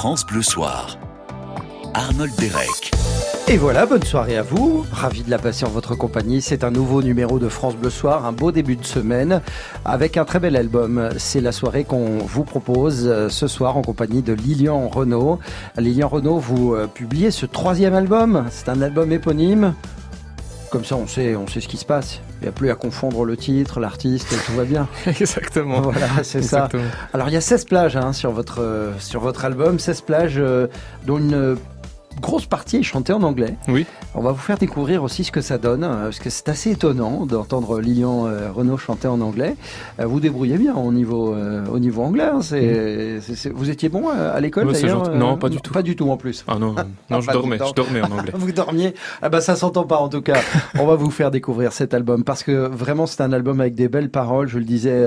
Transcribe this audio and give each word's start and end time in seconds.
France 0.00 0.24
Bleu 0.24 0.42
Soir. 0.42 0.96
Arnold 1.92 2.30
Derek. 2.38 2.92
Et 3.48 3.56
voilà, 3.56 3.84
bonne 3.84 4.04
soirée 4.04 4.36
à 4.36 4.42
vous. 4.42 4.86
Ravi 4.92 5.24
de 5.24 5.30
la 5.30 5.40
passer 5.40 5.64
en 5.64 5.70
votre 5.70 5.96
compagnie. 5.96 6.40
C'est 6.40 6.62
un 6.62 6.70
nouveau 6.70 7.02
numéro 7.02 7.40
de 7.40 7.48
France 7.48 7.74
Bleu 7.74 7.90
Soir, 7.90 8.24
un 8.24 8.30
beau 8.30 8.52
début 8.52 8.76
de 8.76 8.84
semaine 8.84 9.42
avec 9.84 10.16
un 10.16 10.24
très 10.24 10.38
bel 10.38 10.54
album. 10.54 11.08
C'est 11.18 11.40
la 11.40 11.50
soirée 11.50 11.82
qu'on 11.82 12.18
vous 12.18 12.44
propose 12.44 13.08
euh, 13.08 13.28
ce 13.28 13.48
soir 13.48 13.76
en 13.76 13.82
compagnie 13.82 14.22
de 14.22 14.34
Lilian 14.34 14.88
Renault. 14.88 15.40
Lilian 15.76 16.06
Renault, 16.06 16.38
vous 16.38 16.74
euh, 16.74 16.86
publiez 16.86 17.32
ce 17.32 17.44
troisième 17.46 17.94
album. 17.94 18.46
C'est 18.52 18.68
un 18.68 18.80
album 18.80 19.10
éponyme. 19.10 19.74
Comme 20.70 20.84
ça, 20.84 20.94
on 20.94 21.08
sait, 21.08 21.34
on 21.34 21.48
sait 21.48 21.60
ce 21.60 21.66
qui 21.66 21.76
se 21.76 21.84
passe. 21.84 22.20
Il 22.40 22.44
n'y 22.44 22.48
a 22.48 22.52
plus 22.52 22.70
à 22.70 22.74
confondre 22.74 23.24
le 23.24 23.36
titre, 23.36 23.80
l'artiste, 23.80 24.34
tout 24.46 24.52
va 24.52 24.64
bien. 24.64 24.86
Exactement. 25.06 25.80
Voilà, 25.80 26.08
c'est 26.22 26.42
ça. 26.42 26.68
Alors, 27.12 27.28
il 27.28 27.32
y 27.32 27.36
a 27.36 27.40
16 27.40 27.64
plages 27.64 27.96
hein, 27.96 28.12
sur, 28.12 28.30
votre, 28.30 28.60
euh, 28.60 28.92
sur 28.98 29.20
votre 29.20 29.44
album, 29.44 29.78
16 29.78 30.00
plages 30.02 30.42
dont 31.06 31.18
une 31.18 31.56
grosse 32.20 32.46
partie 32.46 32.78
est 32.78 32.82
chantée 32.82 33.12
en 33.12 33.22
anglais. 33.22 33.54
Oui. 33.68 33.86
On 34.14 34.22
va 34.22 34.32
vous 34.32 34.38
faire 34.38 34.58
découvrir 34.58 35.02
aussi 35.02 35.24
ce 35.24 35.32
que 35.32 35.40
ça 35.40 35.58
donne, 35.58 35.84
euh, 35.84 36.04
parce 36.04 36.18
que 36.18 36.30
c'est 36.30 36.48
assez 36.48 36.72
étonnant 36.72 37.26
d'entendre 37.26 37.80
Lilian 37.80 38.26
euh, 38.26 38.50
Renault 38.52 38.76
chanter 38.76 39.08
en 39.08 39.20
anglais. 39.20 39.56
Euh, 40.00 40.06
vous 40.06 40.20
débrouillez 40.20 40.58
bien 40.58 40.74
au 40.74 40.92
niveau, 40.92 41.34
au 41.70 41.78
niveau 41.78 42.02
anglais. 42.02 42.24
Hein, 42.24 42.40
c'est, 42.42 43.20
mm. 43.20 43.52
vous 43.54 43.70
étiez 43.70 43.88
bon 43.88 44.08
à 44.08 44.38
l'école 44.40 44.72
Non, 45.14 45.36
pas 45.36 45.48
du 45.48 45.60
tout. 45.60 45.72
Pas 45.72 45.82
du 45.82 45.96
tout 45.96 46.10
en 46.10 46.16
plus. 46.16 46.44
Ah 46.48 46.58
non, 46.58 46.74
non, 47.10 47.20
je 47.20 47.30
dormais, 47.30 47.58
je 47.58 47.74
dormais 47.74 48.00
en 48.02 48.10
anglais. 48.10 48.32
vous 48.34 48.52
dormiez 48.52 48.94
Ah 49.22 49.28
bah 49.28 49.40
ça 49.40 49.56
s'entend 49.56 49.84
pas 49.84 49.98
en 49.98 50.08
tout 50.08 50.22
cas. 50.22 50.40
On 50.78 50.86
va 50.86 50.94
vous 50.94 51.10
faire 51.10 51.30
découvrir 51.30 51.72
cet 51.72 51.94
album 51.94 52.24
parce 52.24 52.42
que 52.42 52.68
vraiment 52.68 53.06
c'est 53.06 53.22
un 53.22 53.32
album 53.32 53.60
avec 53.60 53.74
des 53.74 53.88
belles 53.88 54.10
paroles. 54.10 54.48
Je 54.48 54.58
le 54.58 54.64
disais 54.64 55.06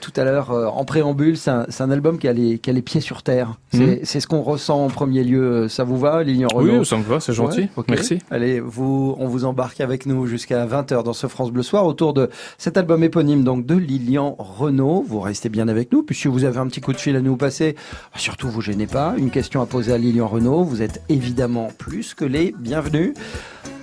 tout 0.00 0.12
à 0.16 0.24
l'heure 0.24 0.50
en 0.50 0.84
préambule, 0.84 1.36
c'est 1.36 1.50
un, 1.50 1.66
un, 1.78 1.90
album 1.90 2.18
qui 2.18 2.28
a 2.28 2.32
les, 2.32 2.58
qui 2.58 2.70
a 2.70 2.72
les 2.72 2.82
pieds 2.82 3.00
sur 3.00 3.22
terre. 3.22 3.54
C'est, 3.72 4.02
mm. 4.02 4.20
ce 4.20 4.26
qu'on 4.26 4.42
ressent 4.42 4.84
en 4.84 4.88
premier 4.88 5.24
lieu. 5.24 5.68
Ça 5.68 5.84
vous 5.84 5.98
va, 5.98 6.22
Lilian? 6.22 6.39
Oui, 6.54 6.84
ça 6.84 6.96
me 6.96 7.02
va, 7.02 7.20
c'est 7.20 7.32
gentil. 7.32 7.68
Merci. 7.88 8.18
Allez, 8.30 8.60
vous, 8.60 9.14
on 9.18 9.26
vous 9.26 9.44
embarque 9.44 9.80
avec 9.80 10.06
nous 10.06 10.26
jusqu'à 10.26 10.66
20h 10.66 11.02
dans 11.02 11.12
ce 11.12 11.26
France 11.26 11.50
Bleu 11.50 11.62
Soir 11.62 11.86
autour 11.86 12.12
de 12.12 12.30
cet 12.58 12.76
album 12.76 13.02
éponyme 13.02 13.44
donc 13.44 13.66
de 13.66 13.74
Lilian 13.74 14.36
Renault. 14.38 15.04
Vous 15.06 15.20
restez 15.20 15.48
bien 15.48 15.68
avec 15.68 15.92
nous, 15.92 16.02
puisque 16.02 16.26
vous 16.26 16.44
avez 16.44 16.58
un 16.58 16.66
petit 16.66 16.80
coup 16.80 16.92
de 16.92 16.98
fil 16.98 17.16
à 17.16 17.20
nous 17.20 17.36
passer, 17.36 17.76
surtout 18.16 18.48
vous 18.48 18.60
gênez 18.60 18.86
pas. 18.86 19.14
Une 19.16 19.30
question 19.30 19.60
à 19.62 19.66
poser 19.66 19.92
à 19.92 19.98
Lilian 19.98 20.28
Renault. 20.28 20.64
Vous 20.64 20.82
êtes 20.82 21.02
évidemment 21.08 21.68
plus 21.78 22.14
que 22.14 22.24
les 22.24 22.54
bienvenus. 22.58 23.14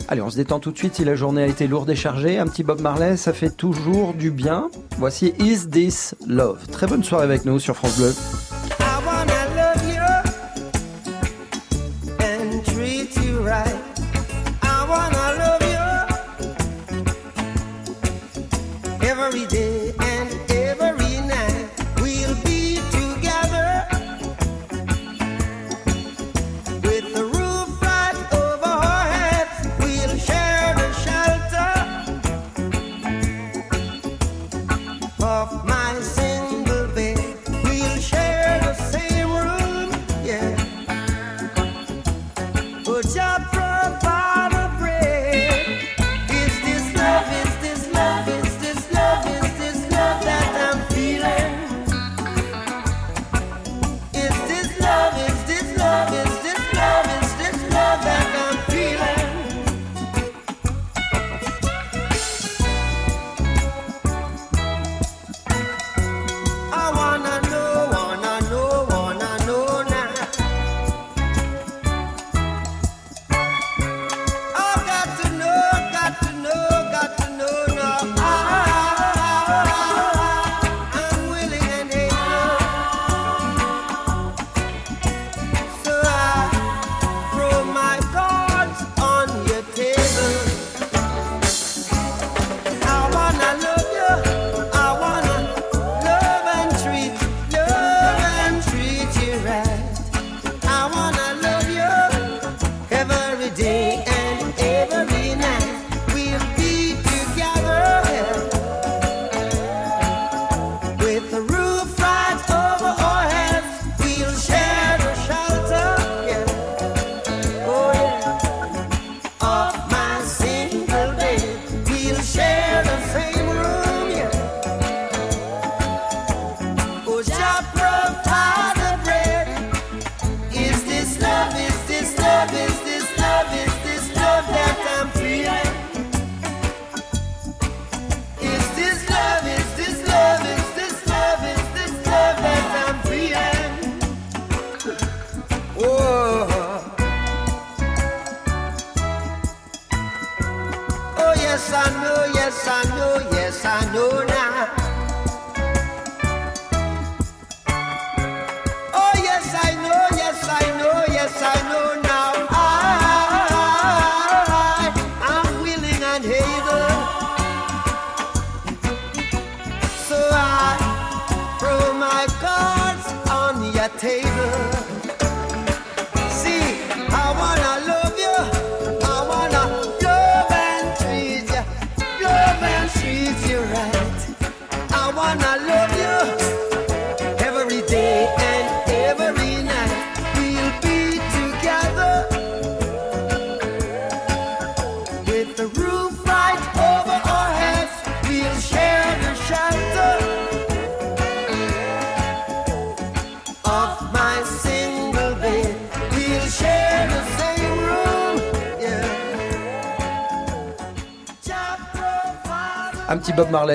Allez, 0.10 0.22
on 0.22 0.30
se 0.30 0.38
détend 0.38 0.60
tout 0.60 0.72
de 0.72 0.78
suite 0.78 0.96
si 0.96 1.04
la 1.04 1.16
journée 1.16 1.44
a 1.44 1.48
été 1.48 1.68
lourde 1.68 1.90
et 1.90 1.96
chargée. 1.96 2.40
Un 2.40 2.48
petit 2.48 2.64
Bob 2.64 2.80
Marley, 2.80 3.18
ça 3.18 3.34
fait 3.34 3.50
toujours 3.50 4.14
du 4.14 4.32
bien. 4.32 4.70
Voici 4.98 5.34
Is 5.40 5.68
This 5.70 6.16
Love. 6.26 6.66
Très 6.72 6.88
bonne 6.88 7.04
soirée 7.04 7.26
avec 7.26 7.44
nous 7.44 7.60
sur 7.60 7.76
France 7.76 7.98
Bleu. 7.98 8.14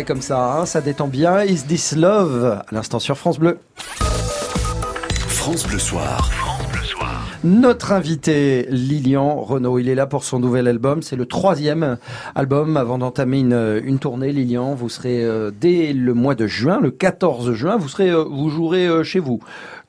Comme 0.07 0.23
ça, 0.23 0.55
hein, 0.55 0.65
ça 0.67 0.81
détend 0.81 1.07
bien. 1.07 1.45
Is 1.45 1.65
This 1.69 1.93
Love? 1.93 2.63
À 2.67 2.75
l'instant 2.75 2.99
sur 2.99 3.19
France 3.19 3.39
Bleu. 3.39 3.59
France 5.29 5.67
Bleu 5.67 5.79
Soir. 5.79 6.42
Notre 7.45 7.91
invité, 7.91 8.69
Lilian 8.71 9.41
Renault, 9.41 9.81
il 9.81 9.89
est 9.89 9.97
là 9.97 10.07
pour 10.07 10.23
son 10.23 10.39
nouvel 10.39 10.69
album. 10.69 11.03
C'est 11.03 11.17
le 11.17 11.27
troisième 11.27 11.99
album 12.37 12.77
avant 12.77 12.99
d'entamer 12.99 13.41
une, 13.41 13.81
une, 13.85 13.99
tournée. 13.99 14.31
Lilian, 14.31 14.77
vous 14.77 14.89
serez 14.89 15.25
euh, 15.25 15.51
dès 15.51 15.93
le 15.93 16.15
mois 16.15 16.37
de 16.37 16.47
juin, 16.47 16.79
le 16.81 16.93
14 16.93 17.53
juin, 17.53 17.77
vous 17.77 17.89
serez, 17.89 18.11
euh, 18.11 18.23
vous 18.23 18.49
jouerez 18.49 18.87
euh, 18.87 19.03
chez 19.03 19.19
vous 19.19 19.41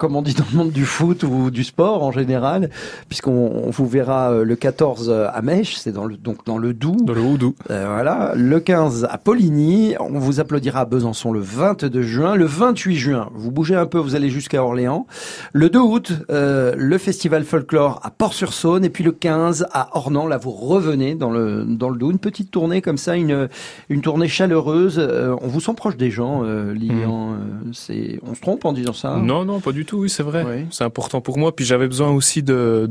comme 0.03 0.17
on 0.17 0.21
dit 0.21 0.33
dans 0.33 0.43
le 0.51 0.57
monde 0.57 0.71
du 0.71 0.85
foot 0.85 1.23
ou 1.23 1.49
du 1.49 1.63
sport 1.63 2.03
en 2.03 2.11
général, 2.11 2.69
puisqu'on 3.07 3.69
vous 3.69 3.87
verra 3.87 4.31
euh, 4.31 4.43
le 4.43 4.57
14 4.57 5.09
à 5.09 5.41
Mèche, 5.41 5.77
c'est 5.77 5.93
dans 5.93 6.03
le, 6.03 6.17
donc 6.17 6.45
dans 6.45 6.57
le 6.57 6.73
Doubs. 6.73 7.05
Dans 7.05 7.13
le 7.13 7.21
Houdou. 7.21 7.55
Euh, 7.71 7.85
voilà. 7.87 8.33
Le 8.35 8.59
15 8.59 9.07
à 9.09 9.17
Poligny. 9.17 9.95
On 10.01 10.19
vous 10.19 10.41
applaudira 10.41 10.81
à 10.81 10.85
Besançon 10.85 11.31
le 11.31 11.39
22 11.39 12.01
juin. 12.01 12.35
Le 12.35 12.43
28 12.43 12.95
juin, 12.97 13.29
vous 13.33 13.51
bougez 13.51 13.75
un 13.75 13.85
peu, 13.85 13.97
vous 13.97 14.15
allez 14.15 14.29
jusqu'à 14.29 14.61
Orléans. 14.61 15.07
Le 15.53 15.69
2 15.69 15.79
août, 15.79 16.11
euh, 16.29 16.75
le 16.77 16.97
festival 16.97 17.42
folklore 17.43 17.99
à 18.03 18.11
Port-sur-Saône. 18.11 18.85
Et 18.85 18.89
puis 18.89 19.03
le 19.03 19.11
15 19.11 19.67
à 19.71 19.97
Ornans. 19.97 20.27
Là, 20.27 20.37
vous 20.37 20.51
revenez 20.51 21.15
dans 21.15 21.31
le, 21.31 21.65
dans 21.65 21.89
le 21.89 21.97
Doubs. 21.97 22.11
Une 22.11 22.19
petite 22.19 22.51
tournée 22.51 22.81
comme 22.81 22.97
ça, 22.97 23.15
une, 23.15 23.49
une 23.89 24.01
tournée 24.01 24.27
chaleureuse. 24.27 24.99
Euh, 24.99 25.35
on 25.41 25.47
vous 25.47 25.59
sent 25.59 25.73
proche 25.75 25.97
des 25.97 26.11
gens, 26.11 26.43
euh, 26.43 26.73
Lilian. 26.73 27.31
Mmh. 27.31 27.73
c'est, 27.73 28.19
on 28.23 28.35
se 28.35 28.41
trompe 28.41 28.65
en 28.65 28.73
disant 28.73 28.93
ça? 28.93 29.17
Non, 29.17 29.45
non, 29.45 29.59
pas 29.59 29.71
du 29.71 29.85
tout 29.85 30.03
oui, 30.03 30.09
c'est 30.09 30.23
vrai. 30.23 30.65
C'est 30.71 30.83
important 30.83 31.21
pour 31.21 31.37
moi. 31.37 31.55
Puis 31.55 31.65
j'avais 31.65 31.87
besoin 31.87 32.11
aussi 32.11 32.43
de, 32.43 32.89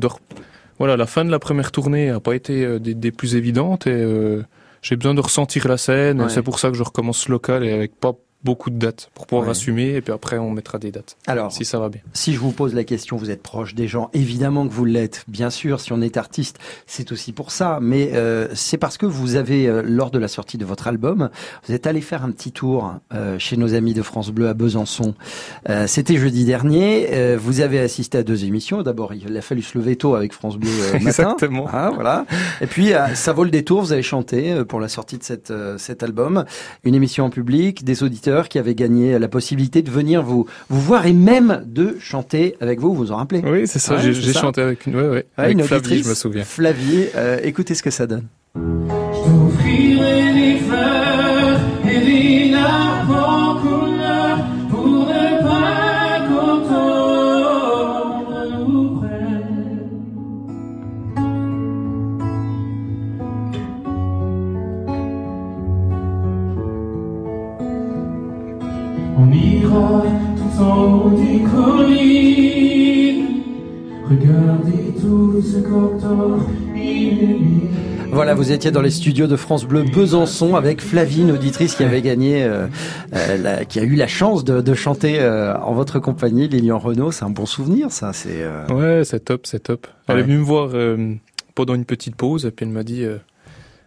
Voilà, 0.78 0.96
la 0.96 1.06
fin 1.06 1.25
de 1.25 1.31
la 1.31 1.38
première 1.38 1.70
tournée 1.72 2.10
n'a 2.10 2.20
pas 2.20 2.34
été 2.34 2.64
euh, 2.64 2.78
des, 2.78 3.12
plus 3.12 3.37
évidentes 3.37 3.87
et 3.87 3.93
euh, 3.93 4.43
j'ai 4.81 4.96
besoin 4.96 5.14
de 5.14 5.20
ressentir 5.20 5.69
la 5.69 5.76
scène. 5.76 6.28
C'est 6.28 6.43
pour 6.43 6.58
ça 6.58 6.70
que 6.70 6.76
je 6.76 6.82
recommence 6.82 7.28
local 7.28 7.64
et 7.64 7.72
avec 7.72 7.94
pas 7.94 8.14
beaucoup 8.44 8.70
de 8.70 8.78
dates 8.78 9.10
pour 9.14 9.26
pouvoir 9.26 9.48
assumer 9.48 9.94
et 9.94 10.00
puis 10.00 10.12
après 10.12 10.38
on 10.38 10.50
mettra 10.50 10.78
des 10.78 10.90
dates. 10.90 11.16
Alors, 11.26 11.52
si 11.52 11.64
ça 11.64 11.78
va 11.78 11.88
bien. 11.88 12.00
Si 12.12 12.32
je 12.32 12.38
vous 12.38 12.50
pose 12.50 12.74
la 12.74 12.84
question, 12.84 13.16
vous 13.16 13.30
êtes 13.30 13.42
proche 13.42 13.74
des 13.74 13.86
gens, 13.86 14.10
évidemment 14.14 14.66
que 14.66 14.72
vous 14.72 14.84
l'êtes, 14.84 15.24
bien 15.28 15.50
sûr. 15.50 15.80
Si 15.80 15.92
on 15.92 16.00
est 16.00 16.16
artiste, 16.16 16.58
c'est 16.86 17.12
aussi 17.12 17.32
pour 17.32 17.52
ça, 17.52 17.78
mais 17.80 18.10
euh, 18.14 18.48
c'est 18.54 18.78
parce 18.78 18.98
que 18.98 19.06
vous 19.06 19.36
avez 19.36 19.66
euh, 19.66 19.82
lors 19.84 20.10
de 20.10 20.18
la 20.18 20.28
sortie 20.28 20.58
de 20.58 20.64
votre 20.64 20.88
album, 20.88 21.30
vous 21.66 21.74
êtes 21.74 21.86
allé 21.86 22.00
faire 22.00 22.24
un 22.24 22.30
petit 22.30 22.52
tour 22.52 22.94
euh, 23.14 23.38
chez 23.38 23.56
nos 23.56 23.74
amis 23.74 23.94
de 23.94 24.02
France 24.02 24.30
Bleu 24.30 24.48
à 24.48 24.54
Besançon. 24.54 25.14
C'était 25.86 26.16
jeudi 26.16 26.44
dernier. 26.44 27.36
Vous 27.36 27.60
avez 27.60 27.78
assisté 27.78 28.18
à 28.18 28.22
deux 28.22 28.44
émissions. 28.44 28.82
D'abord, 28.82 29.14
il 29.14 29.36
a 29.36 29.40
fallu 29.40 29.62
se 29.62 29.76
lever 29.78 29.96
tôt 29.96 30.14
avec 30.14 30.32
France 30.32 30.56
Bleu 30.56 30.70
matin. 30.92 31.06
Exactement. 31.06 31.68
Ah, 31.72 31.90
voilà. 31.94 32.26
Et 32.60 32.66
puis 32.66 32.92
ça 33.14 33.32
vaut 33.32 33.44
le 33.44 33.50
détour. 33.50 33.82
Vous 33.82 33.92
avez 33.92 34.02
chanté 34.02 34.64
pour 34.64 34.80
la 34.80 34.88
sortie 34.88 35.18
de 35.18 35.22
cette, 35.22 35.52
cet 35.78 36.02
album, 36.02 36.44
une 36.84 36.94
émission 36.94 37.24
en 37.24 37.30
public, 37.30 37.84
des 37.84 38.02
auditeurs 38.02 38.31
qui 38.49 38.58
avait 38.58 38.75
gagné 38.75 39.19
la 39.19 39.29
possibilité 39.29 39.82
de 39.82 39.90
venir 39.90 40.23
vous, 40.23 40.46
vous 40.69 40.81
voir 40.81 41.06
et 41.06 41.12
même 41.12 41.62
de 41.67 41.96
chanter 42.00 42.56
avec 42.61 42.81
vous, 42.81 42.94
vous 42.94 43.05
vous 43.05 43.12
en 43.12 43.17
rappelez 43.17 43.43
Oui, 43.44 43.67
c'est 43.67 43.79
ça, 43.79 43.99
j'ai 43.99 44.32
chanté 44.32 44.61
avec 44.61 44.87
une, 44.87 44.96
ouais, 44.96 45.08
ouais, 45.08 45.26
avec 45.37 45.58
une 45.58 45.64
Flavie, 45.64 46.02
je 46.02 46.08
me 46.08 46.14
souviens. 46.14 46.44
Flavie, 46.44 47.06
euh, 47.17 47.38
écoutez 47.43 47.75
ce 47.75 47.82
que 47.82 47.90
ça 47.90 48.06
donne. 48.06 48.26
Voilà, 78.12 78.34
vous 78.34 78.52
étiez 78.52 78.70
dans 78.70 78.82
les 78.82 78.90
studios 78.90 79.26
de 79.26 79.36
France 79.36 79.64
Bleu 79.64 79.84
Besançon 79.84 80.54
avec 80.54 80.82
Flavie, 80.82 81.30
auditrice 81.32 81.74
qui 81.74 81.82
avait 81.82 82.02
gagné, 82.02 82.44
euh, 82.44 82.66
euh, 83.14 83.64
qui 83.64 83.80
a 83.80 83.84
eu 83.84 83.94
la 83.94 84.06
chance 84.06 84.44
de, 84.44 84.74
chanter 84.74 85.19
euh, 85.20 85.56
en 85.56 85.72
votre 85.72 85.98
compagnie, 85.98 86.46
Lilian 86.46 86.78
Renault. 86.78 87.10
C'est 87.10 87.25
un 87.25 87.30
bon 87.30 87.46
souvenir, 87.46 87.90
ça. 87.90 88.12
C'est 88.12 88.46
ouais, 88.70 89.02
c'est 89.04 89.25
top, 89.25 89.46
c'est 89.46 89.60
top. 89.60 89.86
Elle 90.08 90.18
est 90.18 90.22
venue 90.22 90.38
me 90.38 90.44
voir 90.44 90.70
pendant 91.54 91.75
une 91.75 91.86
petite 91.86 92.14
pause 92.14 92.44
et 92.44 92.50
puis 92.50 92.66
elle 92.66 92.72
m'a 92.72 92.84
dit, 92.84 93.06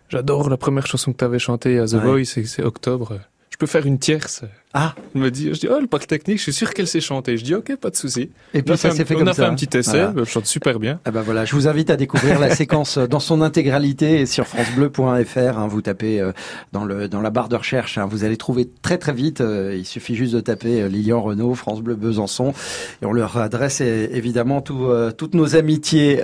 j'adore 0.10 0.50
la 0.50 0.58
première 0.58 0.88
chanson 0.88 1.14
que 1.14 1.18
tu 1.18 1.26
avais 1.26 1.40
chantée 1.40 1.78
à 1.78 1.86
The 1.86 1.96
Voice, 1.96 2.26
c'est 2.46 2.64
Octobre. 2.64 3.20
Je 3.56 3.58
peux 3.58 3.68
faire 3.68 3.86
une 3.86 4.00
tierce. 4.00 4.44
Ah. 4.78 4.94
Il 5.16 5.22
me 5.22 5.32
dit, 5.32 5.54
je 5.54 5.60
dis, 5.62 5.70
oh, 5.72 5.80
le 5.80 5.88
parc 5.88 6.06
technique, 6.06 6.40
je 6.40 6.44
suis 6.44 6.52
sûr 6.52 6.74
qu'elle 6.74 6.88
sait 6.88 7.00
chanter. 7.00 7.38
Je 7.38 7.46
dis, 7.46 7.56
ok, 7.56 7.78
pas 7.78 7.90
de 7.90 7.96
souci. 7.96 8.32
Et 8.54 8.62
puis 8.62 8.78
ça 8.78 8.92
s'est 8.92 9.06
fait 9.06 9.16
comme 9.16 9.24
ça. 9.28 9.30
On 9.30 9.32
a 9.32 9.34
fait 9.34 9.46
un 9.46 9.56
petit 9.56 9.78
essai, 9.78 10.06
elle 10.18 10.26
chante 10.26 10.48
super 10.48 10.78
bien. 10.78 11.00
Ah 11.06 11.12
ben 11.12 11.22
voilà, 11.22 11.46
je 11.46 11.56
vous 11.56 11.70
invite 11.70 11.90
à 11.90 11.96
découvrir 11.96 12.38
la 12.42 12.54
séquence 12.54 12.98
dans 12.98 13.22
son 13.22 13.42
intégralité 13.42 14.26
sur 14.26 14.46
francebleu.fr. 14.48 15.58
Hein, 15.58 15.68
vous 15.70 15.82
tapez 15.82 16.20
euh, 16.20 16.34
dans 16.74 16.84
le 16.84 17.08
dans 17.08 17.22
la 17.22 17.30
barre 17.30 17.48
de 17.48 17.56
recherche, 17.56 17.98
hein, 17.98 18.06
vous 18.12 18.26
allez 18.26 18.36
trouver 18.36 18.70
très 18.82 18.98
très 18.98 19.14
vite. 19.14 19.40
Euh, 19.40 19.74
il 19.78 19.86
suffit 19.86 20.16
juste 20.16 20.34
de 20.34 20.42
taper 20.42 20.82
euh, 20.82 20.90
Lilian 20.90 21.22
Renault, 21.22 21.56
France 21.56 21.82
Bleu 21.82 21.96
Besançon, 21.96 22.54
et 23.02 23.06
on 23.06 23.14
leur 23.14 23.38
adresse 23.38 23.80
évidemment 23.80 24.60
tout, 24.60 24.90
toutes 25.18 25.36
nos 25.36 25.56
amitiés. 25.56 26.20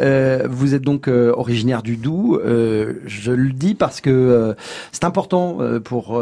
vous 0.49 0.75
êtes 0.75 0.81
donc 0.81 1.07
originaire 1.07 1.83
du 1.83 1.95
Doubs. 1.95 2.41
je 2.43 3.31
le 3.31 3.53
dis 3.53 3.75
parce 3.75 4.01
que 4.01 4.55
c'est 4.91 5.05
important 5.05 5.59
pour 5.85 6.21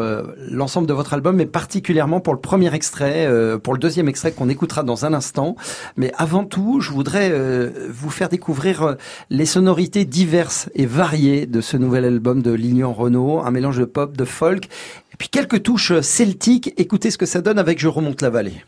l'ensemble 0.49 0.87
de 0.87 0.93
votre 0.99 1.13
album, 1.13 1.37
mais 1.37 1.45
particulièrement 1.45 2.19
pour 2.19 2.33
le 2.33 2.41
premier 2.41 2.73
extrait, 2.73 3.25
euh, 3.25 3.57
pour 3.57 3.71
le 3.71 3.79
deuxième 3.79 4.09
extrait 4.09 4.33
qu'on 4.33 4.49
écoutera 4.49 4.83
dans 4.83 5.05
un 5.05 5.13
instant. 5.13 5.55
Mais 5.95 6.11
avant 6.17 6.43
tout, 6.43 6.81
je 6.81 6.91
voudrais 6.91 7.29
euh, 7.31 7.87
vous 7.89 8.09
faire 8.09 8.27
découvrir 8.27 8.83
euh, 8.83 8.95
les 9.29 9.45
sonorités 9.45 10.03
diverses 10.03 10.69
et 10.75 10.85
variées 10.85 11.45
de 11.45 11.61
ce 11.61 11.77
nouvel 11.77 12.03
album 12.03 12.41
de 12.41 12.51
Lilian 12.51 12.91
Renault, 12.91 13.39
un 13.39 13.51
mélange 13.51 13.77
de 13.77 13.85
pop, 13.85 14.17
de 14.17 14.25
folk, 14.25 14.65
et 14.65 15.15
puis 15.17 15.29
quelques 15.29 15.63
touches 15.63 16.01
celtiques. 16.01 16.73
Écoutez 16.75 17.11
ce 17.11 17.17
que 17.17 17.25
ça 17.25 17.39
donne 17.39 17.59
avec 17.59 17.79
Je 17.79 17.87
remonte 17.87 18.21
la 18.21 18.29
vallée. 18.29 18.61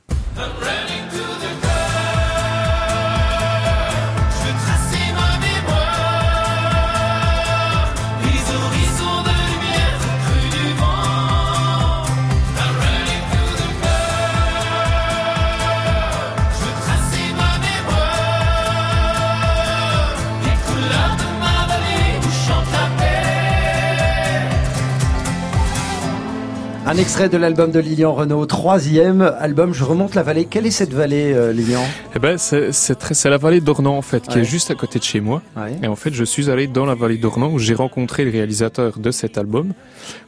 Un 26.84 26.98
extrait 26.98 27.30
de 27.30 27.38
l'album 27.38 27.72
de 27.72 27.80
Lilian 27.80 28.12
Renault, 28.12 28.46
troisième 28.48 29.22
album, 29.22 29.72
Je 29.72 29.84
remonte 29.84 30.16
la 30.16 30.24
vallée. 30.24 30.46
Quelle 30.46 30.66
est 30.66 30.72
cette 30.72 30.94
vallée, 30.94 31.32
euh, 31.32 31.54
Lilian? 31.54 31.84
Eh 32.16 32.20
ben, 32.20 32.38
c'est 32.40 33.26
la 33.26 33.38
vallée 33.38 33.62
d'Ornans 33.62 33.98
en 33.98 34.02
fait, 34.02 34.28
qui 34.28 34.40
est 34.40 34.44
juste 34.44 34.72
à 34.72 34.76
côté 34.76 34.98
de 34.98 35.04
chez 35.04 35.20
moi. 35.22 35.44
Et 35.84 35.88
en 35.88 35.96
fait, 35.96 36.12
je 36.14 36.24
suis 36.24 36.50
allé 36.50 36.68
dans 36.68 36.86
la 36.86 36.96
vallée 36.96 37.18
d'Ornans 37.18 37.52
où 37.52 37.60
j'ai 37.60 37.76
rencontré 37.76 38.26
le 38.26 38.32
réalisateur 38.32 38.98
de 38.98 39.12
cet 39.12 39.38
album. 39.38 39.74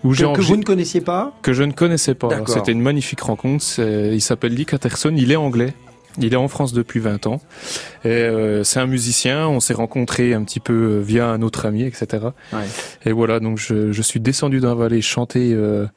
Où 0.03 0.13
que, 0.13 0.35
que 0.35 0.41
vous 0.41 0.55
ne 0.57 0.63
connaissiez 0.63 1.01
pas? 1.01 1.33
Que 1.41 1.53
je 1.53 1.63
ne 1.63 1.71
connaissais 1.71 2.13
pas. 2.13 2.29
C'était 2.47 2.71
une 2.71 2.81
magnifique 2.81 3.21
rencontre. 3.21 3.65
Il 3.79 4.21
s'appelle 4.21 4.53
Lee 4.53 4.65
Catterson. 4.65 5.13
Il 5.17 5.31
est 5.31 5.35
anglais. 5.35 5.73
Il 6.19 6.33
est 6.33 6.37
en 6.37 6.47
France 6.47 6.73
depuis 6.73 6.99
20 6.99 7.27
ans. 7.27 7.41
Et 8.05 8.09
euh, 8.09 8.63
c'est 8.63 8.79
un 8.79 8.85
musicien. 8.85 9.47
On 9.47 9.59
s'est 9.59 9.73
rencontré 9.73 10.33
un 10.33 10.43
petit 10.43 10.59
peu 10.59 10.73
euh, 10.73 10.99
via 10.99 11.29
un 11.29 11.41
autre 11.41 11.65
ami, 11.65 11.83
etc. 11.83 12.27
Ouais. 12.51 12.59
Et 13.05 13.11
voilà, 13.11 13.39
donc 13.39 13.57
je, 13.57 13.91
je 13.91 14.01
suis 14.01 14.19
descendu 14.19 14.59
dans 14.59 14.69
la 14.69 14.75
vallée 14.75 15.01
chanter 15.01 15.53
euh, 15.53 15.87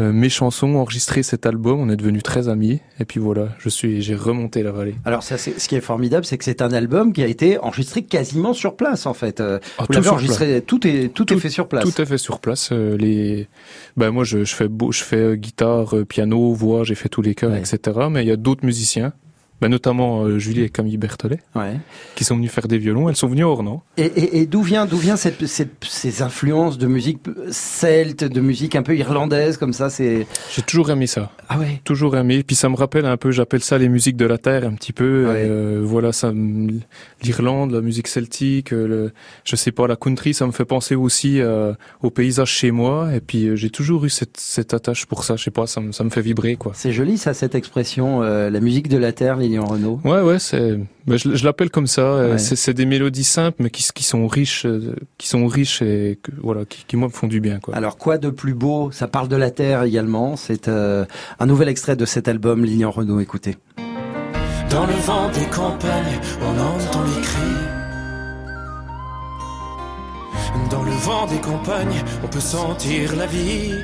euh, 0.00 0.12
mes 0.12 0.30
chansons, 0.30 0.76
enregistré 0.76 1.22
cet 1.22 1.44
album, 1.44 1.78
on 1.80 1.90
est 1.90 1.96
devenus 1.96 2.22
très 2.22 2.48
amis 2.48 2.80
et 2.98 3.04
puis 3.04 3.20
voilà, 3.20 3.48
je 3.58 3.68
suis 3.68 4.00
j'ai 4.00 4.14
remonté 4.14 4.62
la 4.62 4.72
vallée. 4.72 4.94
Alors 5.04 5.22
ça 5.22 5.36
c'est 5.36 5.58
ce 5.58 5.68
qui 5.68 5.74
est 5.74 5.82
formidable, 5.82 6.24
c'est 6.24 6.38
que 6.38 6.44
c'est 6.44 6.62
un 6.62 6.72
album 6.72 7.12
qui 7.12 7.22
a 7.22 7.26
été 7.26 7.58
enregistré 7.58 8.02
quasiment 8.02 8.54
sur 8.54 8.76
place 8.76 9.04
en 9.04 9.12
fait. 9.12 9.40
Euh, 9.40 9.58
ah, 9.78 9.84
vous 9.86 9.92
l'avez 9.92 10.08
enregistré 10.08 10.62
tout 10.62 10.86
est 10.86 11.12
tout, 11.12 11.30
est 11.32 11.36
fait 11.36 11.50
sur 11.50 11.68
place. 11.68 11.84
Tout 11.84 12.00
est 12.00 12.06
fait 12.06 12.18
sur 12.18 12.40
place 12.40 12.70
euh, 12.72 12.96
les 12.96 13.48
ben 13.98 14.10
moi 14.10 14.24
je, 14.24 14.44
je 14.44 14.54
fais 14.54 14.68
beau, 14.68 14.92
je 14.92 15.02
fais 15.02 15.36
guitare, 15.36 15.94
piano, 16.08 16.54
voix, 16.54 16.84
j'ai 16.84 16.94
fait 16.94 17.10
tous 17.10 17.22
les 17.22 17.34
chœurs 17.34 17.54
etc. 17.54 17.78
mais 18.10 18.22
il 18.22 18.28
y 18.28 18.32
a 18.32 18.36
d'autres 18.36 18.64
musiciens 18.64 19.12
bah, 19.62 19.68
notamment 19.68 20.24
euh, 20.24 20.40
Julie 20.40 20.62
et 20.62 20.70
Camille 20.70 20.96
Berthollet, 20.96 21.38
ouais. 21.54 21.76
qui 22.16 22.24
sont 22.24 22.34
venus 22.34 22.50
faire 22.50 22.66
des 22.66 22.78
violons. 22.78 23.08
Elles 23.08 23.14
sont 23.14 23.28
venues 23.28 23.44
hors, 23.44 23.62
non 23.62 23.80
Et, 23.96 24.06
et, 24.06 24.38
et 24.40 24.46
d'où 24.46 24.60
vient, 24.60 24.86
d'où 24.86 24.96
vient 24.96 25.14
cette, 25.14 25.46
cette, 25.46 25.84
ces 25.84 26.20
influences 26.20 26.78
de 26.78 26.88
musique 26.88 27.20
celte, 27.52 28.24
de 28.24 28.40
musique 28.40 28.74
un 28.74 28.82
peu 28.82 28.96
irlandaise 28.96 29.58
comme 29.58 29.72
ça 29.72 29.88
C'est 29.88 30.26
j'ai 30.52 30.62
toujours 30.62 30.90
aimé 30.90 31.06
ça. 31.06 31.30
Ah 31.48 31.60
ouais. 31.60 31.80
Toujours 31.84 32.16
aimé. 32.16 32.42
Puis 32.42 32.56
ça 32.56 32.68
me 32.68 32.74
rappelle 32.74 33.06
un 33.06 33.16
peu, 33.16 33.30
j'appelle 33.30 33.62
ça 33.62 33.78
les 33.78 33.88
musiques 33.88 34.16
de 34.16 34.26
la 34.26 34.36
terre 34.36 34.64
un 34.64 34.72
petit 34.72 34.92
peu. 34.92 35.28
Ouais. 35.28 35.46
Euh, 35.48 35.80
voilà, 35.84 36.10
ça, 36.10 36.32
l'Irlande, 37.22 37.70
la 37.70 37.82
musique 37.82 38.08
celtique, 38.08 38.72
euh, 38.72 38.88
le, 38.88 39.12
je 39.44 39.54
sais 39.54 39.70
pas, 39.70 39.86
la 39.86 39.94
country, 39.94 40.34
ça 40.34 40.44
me 40.44 40.52
fait 40.52 40.64
penser 40.64 40.96
aussi 40.96 41.40
euh, 41.40 41.72
au 42.02 42.10
paysage 42.10 42.50
chez 42.50 42.72
moi. 42.72 43.14
Et 43.14 43.20
puis 43.20 43.56
j'ai 43.56 43.70
toujours 43.70 44.04
eu 44.06 44.10
cette, 44.10 44.38
cette 44.38 44.74
attache 44.74 45.06
pour 45.06 45.22
ça. 45.22 45.36
Je 45.36 45.44
sais 45.44 45.52
pas, 45.52 45.68
ça 45.68 45.80
me, 45.80 45.92
ça 45.92 46.02
me 46.02 46.10
fait 46.10 46.20
vibrer 46.20 46.56
quoi. 46.56 46.72
C'est 46.74 46.92
joli 46.92 47.16
ça, 47.16 47.32
cette 47.32 47.54
expression, 47.54 48.22
la 48.22 48.60
musique 48.60 48.88
de 48.88 48.96
la 48.98 49.12
terre. 49.12 49.36
Les 49.36 49.51
Lilian 49.52 49.66
Renault. 49.66 50.00
Ouais, 50.04 50.20
ouais, 50.20 50.38
c'est, 50.38 50.78
bah, 51.06 51.16
je, 51.16 51.44
l'appelle 51.44 51.70
comme 51.70 51.86
ça. 51.86 52.38
C'est 52.38 52.74
des 52.74 52.86
mélodies 52.86 53.24
simples, 53.24 53.58
mais 53.60 53.70
qui, 53.70 53.86
qui 53.94 54.04
sont 54.04 54.26
riches, 54.26 54.66
qui 55.18 55.28
sont 55.28 55.46
riches 55.46 55.82
et 55.82 56.18
que, 56.22 56.30
voilà, 56.42 56.64
qui, 56.64 56.84
qui 56.86 56.96
moi 56.96 57.08
me 57.08 57.12
font 57.12 57.26
du 57.26 57.40
bien. 57.40 57.60
Quoi. 57.60 57.74
Alors 57.74 57.98
quoi 57.98 58.18
de 58.18 58.30
plus 58.30 58.54
beau? 58.54 58.90
Ça 58.90 59.08
parle 59.08 59.28
de 59.28 59.36
la 59.36 59.50
terre 59.50 59.82
également. 59.82 60.36
C'est 60.36 60.68
un 60.68 61.06
nouvel 61.46 61.68
extrait 61.68 61.96
de 61.96 62.04
cet 62.04 62.28
album 62.28 62.64
Lilian 62.64 62.90
Renault. 62.90 63.20
Écoutez. 63.20 63.56
Dans 64.70 64.86
le 64.86 64.94
vent 64.94 65.28
des 65.28 65.44
campagnes, 65.54 66.18
on 66.40 66.58
entend 66.58 67.04
les 67.04 67.20
cris. 67.20 67.82
Dans 70.70 70.82
le 70.82 70.90
vent 70.90 71.26
des 71.26 71.40
campagnes, 71.40 72.02
on 72.24 72.28
peut 72.28 72.40
sentir 72.40 73.14
la 73.16 73.26
vie. 73.26 73.74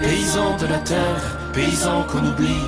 Paysans 0.00 0.56
de 0.56 0.66
la 0.66 0.78
terre, 0.78 1.45
paysans 1.56 2.02
qu'on 2.02 2.22
oublie. 2.22 2.66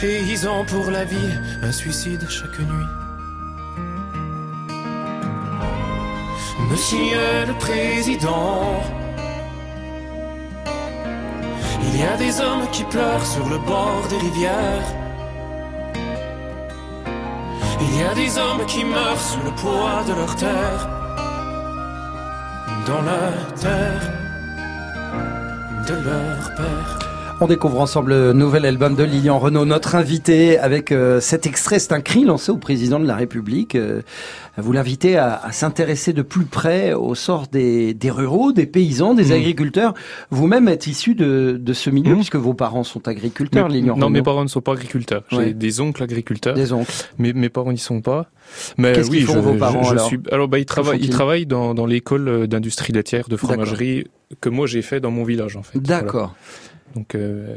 Paysans 0.00 0.64
pour 0.64 0.90
la 0.90 1.04
vie, 1.04 1.32
un 1.62 1.70
suicide 1.70 2.26
chaque 2.28 2.58
nuit. 2.58 2.90
Monsieur 6.70 7.46
le 7.46 7.54
Président, 7.66 8.82
il 11.86 12.00
y 12.00 12.02
a 12.02 12.16
des 12.16 12.40
hommes 12.40 12.66
qui 12.72 12.82
pleurent 12.84 13.26
sur 13.34 13.48
le 13.48 13.58
bord 13.58 14.02
des 14.10 14.18
rivières. 14.18 14.88
Il 17.84 17.92
y 18.00 18.02
a 18.02 18.14
des 18.14 18.30
hommes 18.38 18.66
qui 18.66 18.82
meurent 18.84 19.24
sous 19.30 19.44
le 19.44 19.52
poids 19.62 20.02
de 20.08 20.14
leur 20.14 20.34
terre. 20.34 20.82
Dans 22.88 23.02
la 23.02 23.30
terre 23.60 24.20
de 25.86 25.94
leur 26.04 26.54
père. 26.54 27.09
On 27.42 27.46
découvre 27.46 27.80
ensemble 27.80 28.10
le 28.10 28.32
nouvel 28.34 28.66
album 28.66 28.94
de 28.94 29.02
Lilian 29.02 29.38
Renault, 29.38 29.64
notre 29.64 29.94
invité, 29.94 30.58
avec 30.58 30.92
euh, 30.92 31.20
cet 31.20 31.46
extrait. 31.46 31.78
C'est 31.78 31.94
un 31.94 32.02
cri 32.02 32.24
lancé 32.24 32.52
au 32.52 32.58
président 32.58 33.00
de 33.00 33.06
la 33.06 33.16
République. 33.16 33.76
Euh, 33.76 34.02
vous 34.58 34.72
l'invitez 34.72 35.16
à, 35.16 35.40
s'intéresser 35.50 36.12
de 36.12 36.20
plus 36.20 36.44
près 36.44 36.92
au 36.92 37.14
sort 37.14 37.46
des, 37.46 37.96
ruraux, 38.04 38.52
des 38.52 38.66
paysans, 38.66 39.14
des 39.14 39.30
mmh. 39.30 39.32
agriculteurs. 39.32 39.94
Vous-même 40.28 40.68
êtes 40.68 40.86
issu 40.86 41.14
de, 41.14 41.72
ce 41.72 41.88
milieu, 41.88 42.12
mmh. 42.12 42.16
puisque 42.16 42.36
vos 42.36 42.52
parents 42.52 42.84
sont 42.84 43.08
agriculteurs, 43.08 43.68
Lilian 43.68 43.96
Non, 43.96 44.10
mes 44.10 44.20
parents 44.20 44.42
ne 44.42 44.48
sont 44.48 44.60
pas 44.60 44.72
agriculteurs. 44.72 45.22
J'ai 45.30 45.54
des 45.54 45.80
oncles 45.80 46.02
agriculteurs. 46.02 46.54
Des 46.54 46.74
oncles. 46.74 46.92
Mais 47.16 47.32
mes 47.32 47.48
parents 47.48 47.72
n'y 47.72 47.78
sont 47.78 48.02
pas. 48.02 48.26
Mais 48.76 48.92
Qu'est-ce 48.92 49.10
oui, 49.10 49.22
font 49.22 49.32
je, 49.32 49.38
vos 49.38 49.54
parents 49.54 49.88
alors 49.88 50.06
suis... 50.08 50.20
Alors, 50.30 50.48
bah, 50.48 50.58
ils 50.58 50.66
travaillent, 50.66 51.00
ils 51.00 51.08
travaillent 51.08 51.46
dans, 51.46 51.86
l'école 51.86 52.48
d'industrie 52.48 52.92
laitière, 52.92 53.28
de 53.30 53.36
fromagerie, 53.36 54.04
que 54.42 54.50
moi 54.50 54.66
j'ai 54.66 54.82
fait 54.82 55.00
dans 55.00 55.10
mon 55.10 55.24
village, 55.24 55.56
en 55.56 55.62
fait. 55.62 55.78
D'accord. 55.78 56.34
Donc, 56.94 57.14
euh, 57.14 57.56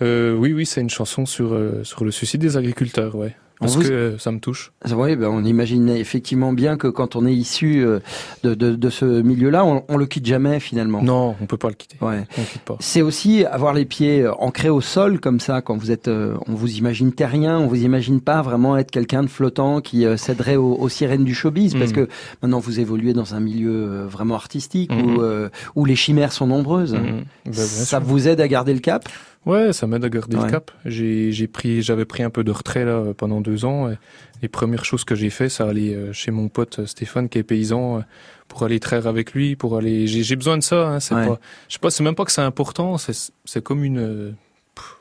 euh, 0.00 0.34
oui, 0.34 0.52
oui, 0.52 0.66
c'est 0.66 0.80
une 0.80 0.90
chanson 0.90 1.26
sur, 1.26 1.52
euh, 1.52 1.84
sur 1.84 2.04
le 2.04 2.10
suicide 2.10 2.40
des 2.40 2.56
agriculteurs, 2.56 3.14
ouais. 3.14 3.34
Parce 3.62 3.76
que 3.76 4.16
ça 4.18 4.30
me 4.32 4.38
touche. 4.38 4.72
Oui, 4.94 5.16
ben 5.16 5.28
on 5.28 5.44
imagine 5.44 5.88
effectivement 5.88 6.52
bien 6.52 6.76
que 6.76 6.88
quand 6.88 7.16
on 7.16 7.26
est 7.26 7.34
issu 7.34 7.84
euh, 7.84 8.00
de, 8.42 8.54
de, 8.54 8.74
de 8.74 8.90
ce 8.90 9.22
milieu-là, 9.22 9.64
on, 9.64 9.84
on 9.88 9.96
le 9.96 10.06
quitte 10.06 10.26
jamais 10.26 10.60
finalement. 10.60 11.02
Non, 11.02 11.34
on 11.40 11.46
peut 11.46 11.56
pas 11.56 11.68
le 11.68 11.74
quitter. 11.74 11.96
Ouais. 12.00 12.24
On 12.38 12.42
quitte 12.42 12.62
pas. 12.62 12.76
C'est 12.80 13.02
aussi 13.02 13.44
avoir 13.44 13.72
les 13.72 13.84
pieds 13.84 14.26
ancrés 14.38 14.68
au 14.68 14.80
sol 14.80 15.20
comme 15.20 15.40
ça. 15.40 15.62
Quand 15.62 15.76
vous 15.76 15.90
êtes, 15.90 16.08
on 16.08 16.54
vous 16.54 16.72
imagine 16.76 17.12
terrien, 17.12 17.58
on 17.58 17.66
vous 17.66 17.82
imagine 17.82 18.20
pas 18.20 18.42
vraiment 18.42 18.76
être 18.76 18.90
quelqu'un 18.90 19.22
de 19.22 19.28
flottant 19.28 19.80
qui 19.80 20.04
céderait 20.16 20.56
aux, 20.56 20.88
sirènes 20.88 21.24
du 21.24 21.34
showbiz, 21.34 21.74
parce 21.74 21.90
mm. 21.90 21.94
que 21.94 22.08
maintenant 22.42 22.58
vous 22.58 22.80
évoluez 22.80 23.12
dans 23.12 23.34
un 23.34 23.40
milieu 23.40 24.04
vraiment 24.06 24.34
artistique 24.34 24.92
où, 24.92 25.20
mm. 25.22 25.50
où 25.76 25.84
les 25.84 25.96
chimères 25.96 26.32
sont 26.32 26.46
nombreuses. 26.46 26.94
Mm. 26.94 27.24
Ben, 27.46 27.54
ça 27.54 27.98
vous 27.98 28.28
aide 28.28 28.40
à 28.40 28.48
garder 28.48 28.74
le 28.74 28.80
cap? 28.80 29.08
Ouais, 29.44 29.72
ça 29.72 29.86
m'aide 29.86 30.04
à 30.04 30.08
garder 30.08 30.36
le 30.36 30.48
cap. 30.48 30.70
J'ai, 30.84 31.32
j'ai 31.32 31.48
pris, 31.48 31.82
j'avais 31.82 32.04
pris 32.04 32.22
un 32.22 32.30
peu 32.30 32.44
de 32.44 32.52
retrait 32.52 32.84
là 32.84 33.12
pendant 33.16 33.40
deux 33.40 33.64
ans. 33.64 33.90
Et 33.90 33.96
les 34.40 34.48
premières 34.48 34.84
choses 34.84 35.04
que 35.04 35.14
j'ai 35.14 35.30
fait, 35.30 35.48
ça 35.48 35.68
aller 35.68 35.94
euh, 35.94 36.12
chez 36.12 36.30
mon 36.30 36.48
pote 36.48 36.78
euh, 36.78 36.86
Stéphane 36.86 37.28
qui 37.28 37.38
est 37.38 37.42
paysan 37.42 37.98
euh, 37.98 38.00
pour 38.46 38.62
aller 38.62 38.78
traire 38.78 39.08
avec 39.08 39.32
lui, 39.32 39.56
pour 39.56 39.76
aller. 39.76 40.06
J'ai, 40.06 40.36
besoin 40.36 40.58
de 40.58 40.62
ça. 40.62 40.86
Hein, 40.86 41.00
c'est 41.00 41.14
pas, 41.14 41.40
je 41.68 41.74
sais 41.74 41.80
pas, 41.80 41.90
c'est 41.90 42.04
même 42.04 42.14
pas 42.14 42.24
que 42.24 42.32
c'est 42.32 42.42
important. 42.42 42.98
C'est, 42.98 43.32
c'est 43.44 43.62
comme 43.62 43.82
une 43.82 44.36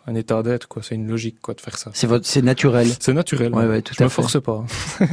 un 0.08 0.15
état 0.15 0.41
d'être, 0.41 0.67
quoi. 0.67 0.81
C'est 0.81 0.96
une 0.96 1.08
logique, 1.08 1.39
quoi, 1.41 1.53
de 1.53 1.62
faire 1.62 1.77
ça. 1.77 1.91
C'est 1.93 2.08
votre, 2.08 2.25
c'est 2.25 2.41
naturel. 2.41 2.88
C'est 3.00 3.13
naturel. 3.13 3.53
Ouais, 3.53 3.67
ouais, 3.67 3.81
tout 3.84 3.93
je 3.98 4.03
me 4.03 4.10
force 4.10 4.41
pas. 4.41 4.63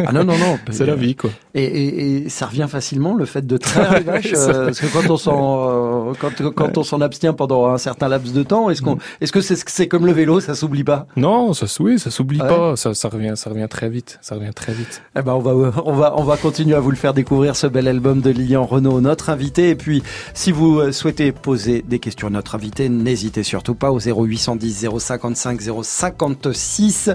Ah 0.07 0.13
non, 0.13 0.25
non, 0.25 0.39
non. 0.39 0.59
c'est 0.71 0.87
la 0.87 0.95
vie, 0.95 1.15
quoi. 1.15 1.31
Et, 1.55 1.63
et, 1.63 2.25
et, 2.25 2.29
ça 2.31 2.47
revient 2.47 2.67
facilement, 2.69 3.15
le 3.15 3.27
fait 3.27 3.47
de 3.47 3.57
traire 3.59 3.99
les 3.99 4.05
vaches, 4.05 4.33
euh, 4.35 4.67
parce 4.67 4.81
que 4.81 4.87
quand 4.87 5.11
on 5.11 5.19
s'en, 5.19 6.11
euh, 6.11 6.13
quand, 6.19 6.51
quand 6.53 6.79
on 6.79 6.83
s'en 6.83 7.03
abstient 7.03 7.35
pendant 7.35 7.67
un 7.67 7.77
certain 7.77 8.09
laps 8.09 8.33
de 8.33 8.43
temps, 8.43 8.71
est-ce 8.71 8.81
qu'on, 8.81 8.97
mm. 8.97 9.01
est-ce 9.21 9.33
que 9.33 9.43
c'est, 9.43 9.57
c'est 9.69 9.89
comme 9.89 10.07
le 10.07 10.13
vélo, 10.13 10.41
ça 10.41 10.55
s'oublie 10.55 10.85
pas? 10.85 11.07
Non, 11.17 11.53
ça, 11.53 11.67
oui, 11.81 11.99
ça 11.99 12.11
s'oublie 12.11 12.39
pas. 12.39 12.75
Ça, 12.77 12.95
ça 12.95 13.11
revient, 13.11 13.35
ça 13.37 13.51
revient 13.51 13.69
très 13.69 13.91
vite. 13.91 14.19
Ça 14.23 14.37
revient 14.37 14.55
très 14.55 14.73
vite. 14.73 15.03
Eh 15.19 15.23
ben, 15.23 15.35
on 15.35 15.41
va, 15.41 15.53
on 15.85 15.93
va, 15.93 16.15
on 16.17 16.25
va 16.25 16.37
continuer 16.39 16.75
à 16.75 16.81
vous 16.81 16.91
le 16.91 16.97
faire 16.97 17.13
découvrir 17.13 17.57
ce 17.57 17.67
bel 17.67 17.89
album 17.89 18.23
de 18.23 18.31
Lilian 18.31 18.65
Renault, 18.65 19.03
notre 19.03 19.29
invité. 19.29 19.69
Et 19.69 19.75
puis, 19.75 20.03
si 20.33 20.51
vous 20.51 20.93
souhaitez 20.93 21.33
poser 21.33 21.83
des 21.83 21.99
questions 21.99 22.29
à 22.29 22.31
notre 22.31 22.55
invité, 22.55 22.89
n'hésitez 22.89 23.43
surtout 23.43 23.75
pas 23.75 23.93
au 23.93 23.99
0810 23.99 24.78
055 24.99 25.61
056. 25.83 27.11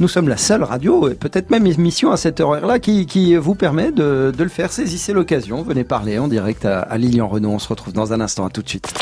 Nous 0.00 0.08
sommes 0.08 0.28
la 0.28 0.36
seule 0.36 0.62
radio, 0.62 1.08
et 1.08 1.14
peut-être 1.14 1.50
même 1.50 1.66
émission 1.66 2.10
à 2.12 2.16
cette 2.16 2.40
heure-là, 2.40 2.78
qui, 2.78 3.06
qui 3.06 3.36
vous 3.36 3.54
permet 3.54 3.92
de, 3.92 4.32
de 4.36 4.42
le 4.42 4.50
faire. 4.50 4.72
Saisissez 4.72 5.12
l'occasion. 5.12 5.62
Venez 5.62 5.84
parler 5.84 6.18
en 6.18 6.28
direct 6.28 6.64
à, 6.64 6.80
à 6.80 6.98
Lilian 6.98 7.28
Renault. 7.28 7.50
On 7.50 7.58
se 7.58 7.68
retrouve 7.68 7.92
dans 7.92 8.12
un 8.12 8.20
instant. 8.20 8.46
À 8.46 8.50
tout 8.50 8.62
de 8.62 8.68
suite. 8.68 8.92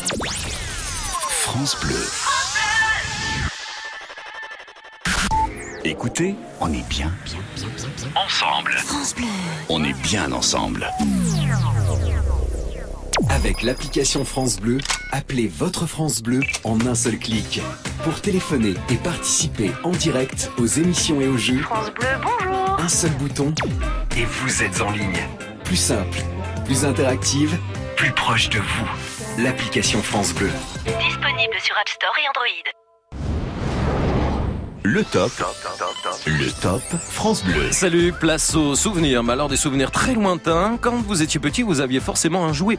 France 1.28 1.76
Bleu. 1.80 1.96
Écoutez, 5.84 6.36
on 6.60 6.68
est 6.72 6.86
bien, 6.88 7.10
bien, 7.24 7.38
bien, 7.56 7.66
bien 7.96 8.22
ensemble. 8.24 8.72
France 8.72 9.14
Bleu. 9.14 9.24
On 9.68 9.82
est 9.82 9.94
bien 10.02 10.30
ensemble. 10.32 10.86
Avec 13.30 13.62
l'application 13.62 14.24
France 14.24 14.58
Bleu, 14.58 14.78
appelez 15.12 15.46
votre 15.46 15.86
France 15.86 16.20
Bleu 16.20 16.40
en 16.64 16.84
un 16.86 16.96
seul 16.96 17.16
clic. 17.16 17.60
Pour 18.02 18.20
téléphoner 18.20 18.74
et 18.90 18.96
participer 18.96 19.70
en 19.84 19.90
direct 19.90 20.50
aux 20.58 20.66
émissions 20.66 21.20
et 21.20 21.28
aux 21.28 21.36
jeux, 21.36 21.60
France 21.62 21.92
Bleu, 21.92 22.08
bonjour 22.20 22.76
Un 22.80 22.88
seul 22.88 23.10
bouton 23.12 23.54
et 24.16 24.24
vous 24.24 24.62
êtes 24.64 24.80
en 24.80 24.90
ligne. 24.90 25.28
Plus 25.64 25.76
simple, 25.76 26.18
plus 26.64 26.84
interactive, 26.84 27.56
plus 27.96 28.10
proche 28.10 28.48
de 28.50 28.58
vous. 28.58 29.42
L'application 29.42 30.02
France 30.02 30.34
Bleu. 30.34 30.50
Disponible 30.84 31.54
sur 31.62 31.78
App 31.78 31.88
Store 31.88 32.14
et 32.22 32.28
Android. 32.28 32.79
Le 34.82 35.04
top. 35.04 35.30
Le 36.26 36.50
top 36.62 36.82
France 37.10 37.44
Bleu. 37.44 37.70
Salut, 37.70 38.12
place 38.12 38.54
aux 38.54 38.74
souvenirs. 38.74 39.22
Mais 39.22 39.34
alors 39.34 39.48
des 39.48 39.56
souvenirs 39.56 39.90
très 39.90 40.14
lointains. 40.14 40.78
Quand 40.80 40.96
vous 41.02 41.22
étiez 41.22 41.38
petit, 41.38 41.62
vous 41.62 41.80
aviez 41.80 42.00
forcément 42.00 42.46
un 42.46 42.54
jouet. 42.54 42.78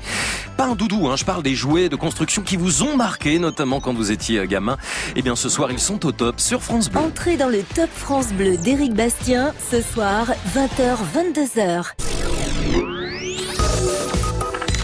Pas 0.58 0.66
un 0.66 0.76
doudou, 0.76 1.08
hein, 1.08 1.16
je 1.16 1.26
parle 1.26 1.44
des 1.44 1.54
jouets 1.54 1.90
de 1.90 1.96
construction 1.96 2.42
qui 2.42 2.58
vous 2.58 2.82
ont 2.84 2.98
marqué, 2.98 3.38
notamment 3.38 3.80
quand 3.80 3.94
vous 3.94 4.12
étiez 4.12 4.40
euh, 4.40 4.46
gamin. 4.46 4.78
Eh 5.16 5.22
bien 5.22 5.36
ce 5.36 5.48
soir, 5.48 5.72
ils 5.72 5.80
sont 5.80 6.04
au 6.06 6.12
top 6.12 6.40
sur 6.40 6.64
France 6.64 6.90
Bleu. 6.90 7.02
Entrez 7.02 7.38
dans 7.38 7.50
le 7.50 7.62
top 7.62 7.90
France 7.96 8.30
Bleu 8.34 8.58
d'Éric 8.58 8.94
Bastien, 8.94 9.54
ce 9.72 9.82
soir, 9.82 10.28
20h, 10.56 10.98
22h. 11.16 11.86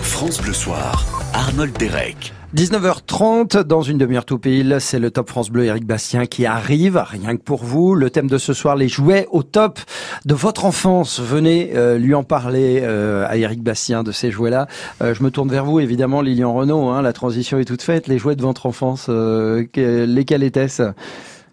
France 0.01 0.39
Bleu 0.39 0.53
Soir, 0.53 1.05
Arnold 1.33 1.77
Derek. 1.77 2.33
19h30 2.55 3.63
dans 3.63 3.81
une 3.81 3.97
demi-heure 3.97 4.23
tout 4.23 4.39
pile, 4.39 4.77
c'est 4.79 4.99
le 4.99 5.11
Top 5.11 5.29
France 5.29 5.49
Bleu 5.49 5.65
Eric 5.65 5.85
Bastien 5.85 6.25
qui 6.25 6.45
arrive, 6.45 6.95
rien 7.05 7.35
que 7.35 7.41
pour 7.41 7.65
vous. 7.65 7.93
Le 7.93 8.09
thème 8.09 8.29
de 8.29 8.37
ce 8.37 8.53
soir, 8.53 8.77
les 8.77 8.87
jouets 8.87 9.27
au 9.31 9.43
top 9.43 9.79
de 10.25 10.33
votre 10.33 10.63
enfance. 10.63 11.19
Venez 11.19 11.71
euh, 11.75 11.97
lui 11.97 12.15
en 12.15 12.23
parler 12.23 12.79
euh, 12.83 13.27
à 13.27 13.35
Eric 13.35 13.61
Bastien 13.61 14.01
de 14.01 14.13
ces 14.13 14.31
jouets-là. 14.31 14.67
Euh, 15.01 15.13
je 15.13 15.23
me 15.23 15.29
tourne 15.29 15.49
vers 15.49 15.65
vous, 15.65 15.81
évidemment, 15.81 16.21
Lilian 16.21 16.53
Renault. 16.53 16.87
Hein, 16.87 17.01
la 17.01 17.11
transition 17.11 17.59
est 17.59 17.65
toute 17.65 17.81
faite. 17.81 18.07
Les 18.07 18.17
jouets 18.17 18.37
de 18.37 18.41
votre 18.41 18.65
enfance, 18.65 19.09
lesquels 19.09 20.43
étaient-ce? 20.43 20.93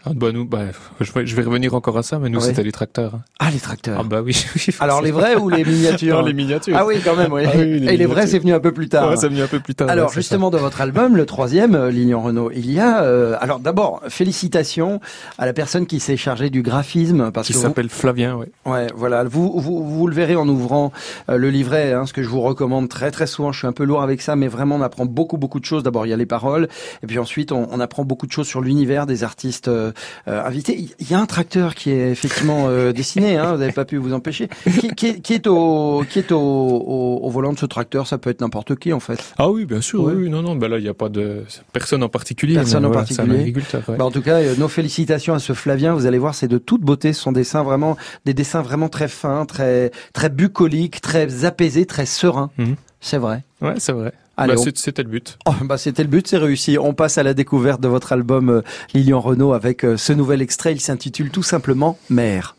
Ah, 0.07 0.11
bah 0.15 0.33
nous, 0.33 0.45
bah, 0.45 0.67
je, 1.01 1.13
vais, 1.13 1.25
je 1.25 1.35
vais 1.35 1.43
revenir 1.43 1.75
encore 1.75 1.97
à 1.97 2.03
ça, 2.03 2.19
mais 2.19 2.29
nous 2.29 2.41
c'était 2.41 2.63
les 2.63 2.73
tracteurs. 2.73 3.15
Hein. 3.15 3.21
Ah 3.39 3.51
les 3.51 3.59
tracteurs. 3.59 3.99
Ah 4.01 4.03
bah 4.03 4.21
oui. 4.23 4.37
oui 4.55 4.75
Alors 4.79 5.01
les 5.01 5.13
vrais 5.13 5.37
ou 5.37 5.49
les 5.49 5.65
miniatures 5.65 6.19
Non 6.19 6.27
les 6.27 6.35
miniatures. 6.35 6.77
Ah 6.77 6.85
oui 6.85 6.97
quand 7.03 7.17
même. 7.17 7.33
Oui. 7.33 7.45
Ah 7.47 7.57
Et 7.57 7.97
les 7.97 8.05
vrais 8.05 8.27
c'est 8.27 8.39
venu 8.39 8.53
un 8.53 8.61
peu 8.61 8.73
plus 8.73 8.91
tard. 8.91 9.09
Ouais, 9.09 9.17
c'est 9.17 9.29
venu 9.29 9.41
un 9.41 9.47
peu 9.47 9.61
plus 9.61 9.75
tard. 9.75 9.89
Alors 9.89 10.13
justement 10.13 10.51
dans 10.51 10.59
votre 10.59 10.83
album, 10.83 11.17
le 11.17 11.25
troisième, 11.25 11.75
euh, 11.75 11.91
Lignon 11.91 12.23
Renault, 12.23 12.51
il 12.55 12.71
y 12.71 12.81
a. 12.81 13.03
Euh, 13.03 13.37
alors 13.41 13.61
d'abord 13.61 14.03
félicitations 14.09 15.01
à 15.39 15.47
la 15.47 15.55
personne 15.55 15.87
qui 15.87 16.01
s'est 16.01 16.19
chargée 16.19 16.51
du 16.51 16.61
graphisme 16.61 17.31
parce 17.33 17.47
qui 17.47 17.55
s'appelle 17.55 17.89
Flavien. 17.89 18.37
Oui. 18.37 18.47
Ouais 18.67 18.89
voilà. 18.95 19.25
Vous, 19.25 19.59
vous 19.59 19.89
vous 19.89 20.07
le 20.07 20.15
verrez 20.15 20.37
en 20.37 20.47
ouvrant 20.49 20.93
euh, 21.31 21.39
le 21.39 21.49
livret, 21.49 21.95
hein, 21.95 22.05
ce 22.05 22.13
que 22.13 22.23
je 22.23 22.29
vous 22.29 22.43
recommande 22.43 22.91
très 22.91 23.11
très 23.11 23.27
souvent. 23.27 23.53
Je 23.53 23.59
suis 23.61 23.67
un 23.67 23.73
peu 23.73 23.85
lourd 23.85 24.03
avec 24.03 24.21
ça, 24.21 24.37
mais 24.37 24.49
vraiment 24.49 24.77
on 24.77 24.83
apprend 24.83 25.07
beaucoup 25.07 25.39
beaucoup 25.39 25.61
de 25.61 25.65
choses. 25.65 25.83
D'abord 25.83 26.05
il 26.05 26.11
y 26.11 26.13
a 26.13 26.19
les 26.19 26.27
paroles, 26.27 26.69
et 27.03 27.07
puis 27.07 27.19
ensuite 27.19 27.53
on, 27.53 27.69
on 27.71 27.81
apprend 27.81 28.05
beaucoup 28.05 28.27
de 28.27 28.33
choses 28.33 28.47
sur 28.47 28.61
l'univers 28.61 29.07
des 29.07 29.25
artistes 29.25 29.69
euh, 29.69 29.93
invité. 30.27 30.89
Il 30.99 31.11
y 31.11 31.15
a 31.15 31.21
un 31.21 31.27
tracteur 31.27 31.75
qui 31.75 31.91
est 31.91 32.11
effectivement 32.11 32.69
dessiné. 32.93 33.37
Hein, 33.37 33.53
vous 33.53 33.59
n'avez 33.59 33.73
pas 33.73 33.85
pu 33.85 33.97
vous 33.97 34.13
empêcher. 34.13 34.49
Qui, 34.81 34.89
qui, 34.95 35.21
qui 35.21 35.35
est 35.35 35.47
au 35.47 36.05
qui 36.09 36.19
est 36.19 36.33
au, 36.33 36.39
au, 36.39 37.21
au, 37.23 37.31
volant 37.31 37.53
de 37.53 37.59
ce 37.59 37.67
tracteur? 37.67 38.07
Ça 38.07 38.19
peut 38.19 38.31
être 38.31 38.41
n'importe 38.41 38.77
qui 38.77 38.93
en 38.93 39.01
fait. 39.01 39.19
Ah 39.39 39.51
oui, 39.51 39.65
bien 39.65 39.81
sûr. 39.81 40.03
Oui, 40.05 40.29
non, 40.29 40.43
non. 40.43 40.57
Ben 40.57 40.69
là, 40.69 40.79
il 40.79 40.83
n'y 40.83 40.89
a 40.89 40.95
pas 40.95 41.09
de 41.09 41.45
personne 41.73 42.03
en 42.03 42.09
particulier. 42.09 42.55
Personne 42.55 42.85
en 42.85 42.91
particulier. 42.91 43.53
Bah, 43.89 44.05
en 44.05 44.11
tout 44.11 44.23
cas, 44.23 44.41
nos 44.57 44.69
félicitations 44.69 45.35
à 45.35 45.39
ce 45.39 45.53
Flavien. 45.53 45.95
Vous 45.95 46.07
allez 46.07 46.19
voir, 46.19 46.35
c'est 46.35 46.49
de 46.49 46.59
toute 46.59 46.83
beauté. 46.83 47.13
Ce 47.13 47.23
sont 47.23 47.33
dessins 47.33 47.63
vraiment 47.63 47.97
des 48.25 48.35
dessins 48.35 48.63
vraiment 48.63 48.89
très 48.89 49.09
fins, 49.09 49.47
très 49.47 49.91
très 50.13 50.29
bucoliques, 50.29 51.01
très 51.01 51.45
apaisés, 51.45 51.87
très 51.87 52.07
sereins. 52.07 52.51
Mhm. 52.59 52.77
C'est 53.01 53.19
vrai. 53.19 53.45
Ouais, 53.61 53.75
c'est 53.79 53.93
vrai. 53.93 54.13
Bah, 54.37 54.55
C'était 54.75 55.03
le 55.03 55.09
but. 55.09 55.39
Oh, 55.47 55.53
bah, 55.63 55.79
C'était 55.79 56.03
le 56.03 56.09
but, 56.09 56.27
c'est 56.27 56.39
réussi. 56.39 56.79
On 56.79 56.95
passe 56.95 57.19
à 57.19 57.23
la 57.23 57.35
découverte 57.35 57.81
de 57.81 57.89
votre 57.89 58.13
album 58.13 58.49
euh, 58.51 58.63
Lilian 58.95 59.21
Renault 59.21 59.53
avec 59.53 59.85
euh, 59.85 59.97
ce 59.97 60.13
nouvel 60.13 60.43
extrait. 60.43 60.73
Il 60.73 60.81
s'intitule 60.81 61.31
tout 61.31 61.43
simplement 61.43 61.99
Mère. 62.11 62.25
Mère, 62.35 62.57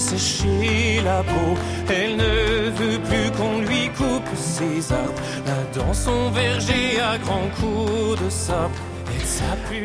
lui 0.00 0.18
sécher 0.18 1.00
la 1.04 1.22
peau. 1.22 1.56
Elle 1.88 2.16
ne 2.16 2.70
veut 2.70 2.98
plus 3.00 3.30
qu'on 3.36 3.60
lui 3.60 3.88
coupe 3.96 4.36
ses 4.36 4.92
arbres 4.92 5.12
là 5.46 5.52
dans 5.74 5.92
son 5.92 6.30
verger 6.30 7.00
à 7.00 7.18
grands 7.18 7.50
coups 7.60 8.22
de 8.24 8.30
sable. 8.30 8.74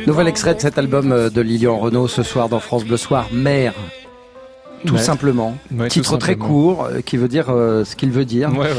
Nouvel 0.07 0.27
extrait 0.27 0.55
de 0.55 0.61
cet 0.61 0.77
album 0.77 1.11
euh, 1.11 1.29
de 1.29 1.41
Lilian 1.41 1.77
Renault 1.77 2.07
ce 2.07 2.23
soir 2.23 2.47
dans 2.47 2.59
France 2.59 2.85
Bleu 2.85 2.97
Soir, 2.97 3.27
Mère. 3.33 3.73
Tout 4.85 4.97
simplement. 4.97 5.57
Titre 5.89 6.17
très 6.17 6.35
court 6.35 6.85
euh, 6.85 7.01
qui 7.01 7.17
veut 7.17 7.27
dire 7.27 7.47
euh, 7.49 7.83
ce 7.83 7.95
qu'il 7.95 8.11
veut 8.11 8.25
dire. 8.25 8.51
Ouais, 8.55 8.69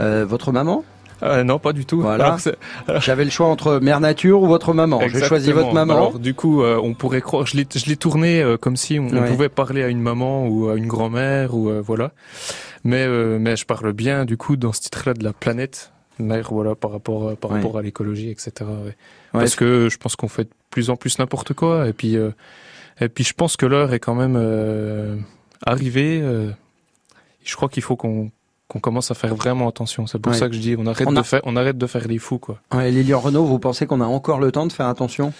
ouais. 0.00 0.24
votre 0.24 0.52
maman? 0.52 0.84
Euh, 1.22 1.44
non, 1.44 1.58
pas 1.58 1.72
du 1.72 1.86
tout. 1.86 2.00
Voilà. 2.00 2.36
J'avais 2.98 3.24
le 3.24 3.30
choix 3.30 3.46
entre 3.46 3.78
Mère 3.78 4.00
Nature 4.00 4.42
ou 4.42 4.46
votre 4.46 4.74
maman. 4.74 5.00
J'ai 5.08 5.22
choisi 5.22 5.52
votre 5.52 5.72
maman. 5.72 5.94
Alors, 5.94 6.18
du 6.18 6.34
coup, 6.34 6.62
euh, 6.62 6.80
on 6.82 6.94
pourrait 6.94 7.20
croire. 7.20 7.46
Je 7.46 7.56
l'ai 7.56 7.96
tourné 7.96 8.42
euh, 8.42 8.56
comme 8.56 8.76
si 8.76 8.98
on, 8.98 9.08
pouvait 9.08 9.48
parler 9.48 9.82
à 9.82 9.88
une 9.88 10.00
maman 10.00 10.46
ou 10.46 10.68
à 10.68 10.76
une 10.76 10.86
grand-mère 10.86 11.54
ou 11.54 11.70
voilà. 11.82 12.12
Mais 12.84 13.06
mais 13.38 13.56
je 13.56 13.64
parle 13.64 13.92
bien 13.92 14.24
du 14.24 14.36
coup 14.36 14.56
dans 14.56 14.72
ce 14.72 14.80
titre-là 14.80 15.14
de 15.14 15.22
la 15.22 15.32
planète 15.32 15.92
mère, 16.18 16.52
voilà, 16.52 16.74
par 16.74 16.90
rapport 16.90 17.36
par 17.36 17.50
rapport 17.50 17.78
à 17.78 17.82
l'écologie, 17.82 18.30
etc. 18.30 18.52
Parce 19.32 19.54
que 19.54 19.88
je 19.88 19.96
pense 19.98 20.16
qu'on 20.16 20.28
fait 20.28 20.44
de 20.44 20.50
plus 20.70 20.90
en 20.90 20.96
plus 20.96 21.18
n'importe 21.18 21.52
quoi. 21.54 21.88
Et 21.88 21.92
puis 21.92 22.16
et 23.00 23.08
puis 23.08 23.24
je 23.24 23.34
pense 23.34 23.56
que 23.56 23.66
l'heure 23.66 23.92
est 23.92 24.00
quand 24.00 24.14
même 24.14 25.24
arrivée. 25.64 26.22
je 27.44 27.56
crois 27.56 27.68
qu'il 27.68 27.82
faut 27.82 27.96
qu'on 27.96 28.30
qu'on 28.72 28.80
commence 28.80 29.10
à 29.10 29.14
faire 29.14 29.34
vraiment 29.34 29.68
attention. 29.68 30.06
C'est 30.06 30.18
pour 30.18 30.34
ça 30.34 30.48
que 30.48 30.54
je 30.54 30.60
dis 30.60 30.74
on 30.78 30.86
arrête 30.86 31.06
de 31.06 31.22
faire 31.22 31.42
on 31.44 31.56
arrête 31.56 31.76
de 31.76 31.86
faire 31.86 32.08
les 32.08 32.18
fous 32.18 32.38
quoi. 32.38 32.58
Ouais, 32.74 32.90
Lilian 32.90 33.20
Renault, 33.20 33.44
vous 33.44 33.58
pensez 33.58 33.86
qu'on 33.86 34.00
a 34.00 34.06
encore 34.06 34.40
le 34.40 34.50
temps 34.50 34.66
de 34.66 34.72
faire 34.72 34.86
attention? 34.86 35.34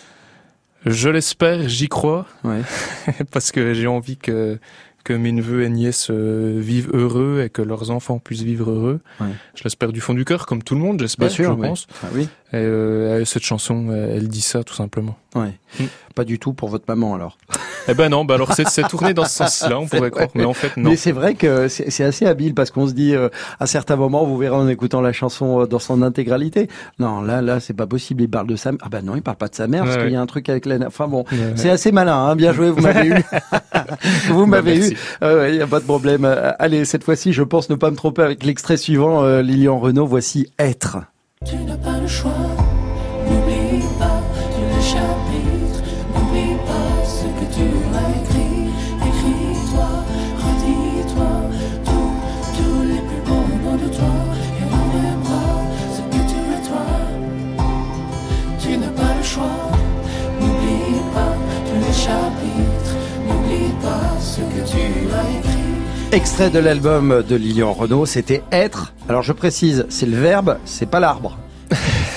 Je 0.85 1.09
l'espère, 1.09 1.67
j'y 1.69 1.89
crois. 1.89 2.27
Ouais. 2.45 2.61
parce 3.31 3.53
que 3.53 3.73
j'ai 3.73 3.87
envie 3.87 4.19
que 4.19 4.59
que 5.05 5.15
mes 5.15 5.33
neveux 5.33 5.65
et 5.65 5.69
nièces 5.69 6.11
euh, 6.11 6.61
vivent 6.61 6.91
heureux 6.93 7.43
et 7.45 7.51
que 7.51 7.61
leurs 7.61 7.91
enfants 7.91 8.21
puissent 8.21 8.43
vivre 8.43 8.71
heureux. 8.71 9.01
Ouais. 9.21 9.29
Je 9.57 9.65
l'espère 9.65 9.93
du 9.93 10.01
fond 10.01 10.15
du 10.15 10.25
cœur, 10.25 10.47
comme 10.47 10.63
tout 10.63 10.77
le 10.77 10.81
monde, 10.81 11.01
j'espère, 11.01 11.29
je 11.29 11.43
pense. 11.43 11.89
Ah, 12.05 12.07
oui. 12.13 12.29
Et 12.53 12.57
euh, 12.57 13.25
cette 13.25 13.43
chanson, 13.43 13.91
elle 13.91 14.29
dit 14.29 14.43
ça 14.43 14.63
tout 14.63 14.75
simplement. 14.75 15.17
Ouais. 15.35 15.59
Mm. 15.81 15.85
Pas 16.15 16.25
du 16.25 16.39
tout 16.39 16.53
pour 16.53 16.69
votre 16.69 16.85
maman 16.87 17.15
alors. 17.15 17.37
Eh 17.89 17.95
ben 17.95 18.09
non, 18.09 18.25
bah 18.25 18.35
alors 18.35 18.53
c'est 18.53 18.89
tourné 18.89 19.15
dans 19.15 19.25
ce 19.25 19.37
sens-là, 19.39 19.79
on 19.79 19.87
pourrait 19.87 20.11
croire, 20.11 20.29
mais 20.35 20.45
en 20.45 20.53
fait 20.53 20.77
non. 20.77 20.91
Mais 20.91 20.97
c'est 20.97 21.13
vrai 21.13 21.35
que 21.35 21.69
c'est 21.69 22.05
assez 22.05 22.27
habile 22.27 22.55
parce 22.55 22.71
qu'on 22.71 22.87
se 22.87 22.93
dit 22.93 23.15
euh, 23.15 23.29
à 23.61 23.67
certains 23.67 23.97
moments, 23.97 24.25
vous 24.25 24.37
verrez 24.37 24.55
en 24.55 24.69
écoutant 24.69 25.01
la 25.01 25.13
chanson 25.13 25.63
euh, 25.63 25.67
dans 25.67 25.79
son 25.79 26.03
intégralité. 26.03 26.69
Non, 26.99 27.23
là, 27.23 27.43
là, 27.43 27.61
c'est 27.61 27.75
pas 27.75 27.87
possible. 27.87 28.23
Il 28.23 28.29
parle 28.29 28.47
de 28.47 28.57
sa. 28.57 28.71
Ah 28.83 28.89
ben 28.91 29.05
non, 29.05 29.17
il 29.17 29.23
parle 29.23 29.37
pas 29.37 29.49
de 29.49 29.55
sa 29.55 29.67
mère 29.67 29.85
parce 29.85 29.97
qu'il 29.97 30.11
y 30.11 30.17
a 30.17 30.21
un 30.21 30.27
truc 30.27 30.49
avec 30.49 30.67
la. 30.67 30.79
Enfin 30.87 31.09
bon, 31.09 31.25
c'est 31.57 31.71
assez 31.71 31.93
malin. 31.93 32.17
Hein 32.17 32.37
Bien 32.37 32.53
joué, 32.53 32.71
vous 32.71 32.81
m'avez 32.81 33.09
eu. 33.09 33.15
vous 34.29 34.47
m'avez 34.47 34.79
bah, 35.21 35.37
eu. 35.37 35.51
Il 35.51 35.57
n'y 35.57 35.63
a 35.63 35.67
pas 35.67 35.81
de 35.81 35.85
problème. 35.85 36.25
Allez, 36.59 36.85
cette 36.85 37.05
fois-ci, 37.05 37.33
je 37.33 37.43
pense 37.43 37.71
ne 37.71 37.75
pas 37.75 37.91
me 37.91 37.97
tromper 37.97 38.23
avec 38.23 38.45
l'extrait 38.45 38.77
suivant. 38.77 39.41
Lilian 39.41 39.79
Renault, 39.79 40.07
voici 40.07 40.49
Être. 40.59 40.99
Tu 41.45 41.57
n'as 41.57 41.77
pas 41.77 41.99
le 42.01 42.07
choix. 42.07 42.62
Extrait 66.13 66.51
de 66.51 66.59
l'album 66.59 67.25
de 67.27 67.37
Lilian 67.37 67.73
Renault, 67.73 68.05
c'était 68.05 68.43
Être. 68.53 68.93
Alors 69.09 69.23
je 69.23 69.33
précise, 69.33 69.87
c'est 69.89 70.05
le 70.05 70.19
verbe, 70.19 70.59
c'est 70.67 70.85
pas 70.85 71.01
l'arbre. 71.01 71.39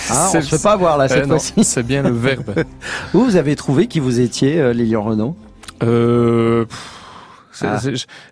Ah, 0.09 0.31
on 0.35 0.41
se 0.41 0.53
fait 0.53 0.61
pas 0.61 0.73
avoir 0.73 0.97
là 0.97 1.07
cette 1.07 1.27
fois-ci. 1.27 1.63
C'est 1.63 1.81
bien 1.81 2.03
le 2.03 2.11
verbe. 2.11 2.65
Où 3.13 3.23
vous 3.23 3.37
avez 3.37 3.55
trouvé 3.55 3.87
qui 3.87 4.01
vous 4.01 4.19
étiez, 4.19 4.59
euh, 4.59 4.73
Lilian 4.73 5.01
Renault 5.01 5.37
euh, 5.81 6.65
ah. 7.61 7.79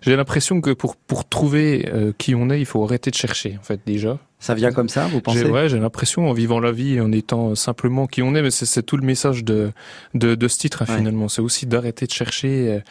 J'ai 0.02 0.16
l'impression 0.16 0.60
que 0.60 0.70
pour 0.70 0.96
pour 0.96 1.26
trouver 1.26 1.88
euh, 1.94 2.12
qui 2.18 2.34
on 2.34 2.50
est, 2.50 2.60
il 2.60 2.66
faut 2.66 2.84
arrêter 2.84 3.10
de 3.10 3.16
chercher 3.16 3.56
en 3.58 3.64
fait 3.64 3.80
déjà. 3.86 4.18
Ça 4.40 4.52
vient 4.52 4.70
comme 4.70 4.90
ça, 4.90 5.06
vous 5.06 5.22
pensez? 5.22 5.46
Ouais, 5.46 5.70
j'ai 5.70 5.78
l'impression 5.78 6.28
en 6.28 6.34
vivant 6.34 6.60
la 6.60 6.72
vie, 6.72 7.00
en 7.00 7.10
étant 7.10 7.54
simplement 7.54 8.06
qui 8.06 8.20
on 8.20 8.34
est, 8.34 8.42
mais 8.42 8.50
c'est 8.50 8.82
tout 8.82 8.98
le 8.98 9.06
message 9.06 9.44
de 9.44 9.72
de, 10.12 10.34
de 10.34 10.48
ce 10.48 10.58
titre 10.58 10.82
hein, 10.82 10.94
finalement. 10.94 11.30
C'est 11.30 11.40
aussi 11.40 11.64
d'arrêter 11.64 12.04
de 12.04 12.12
chercher. 12.12 12.82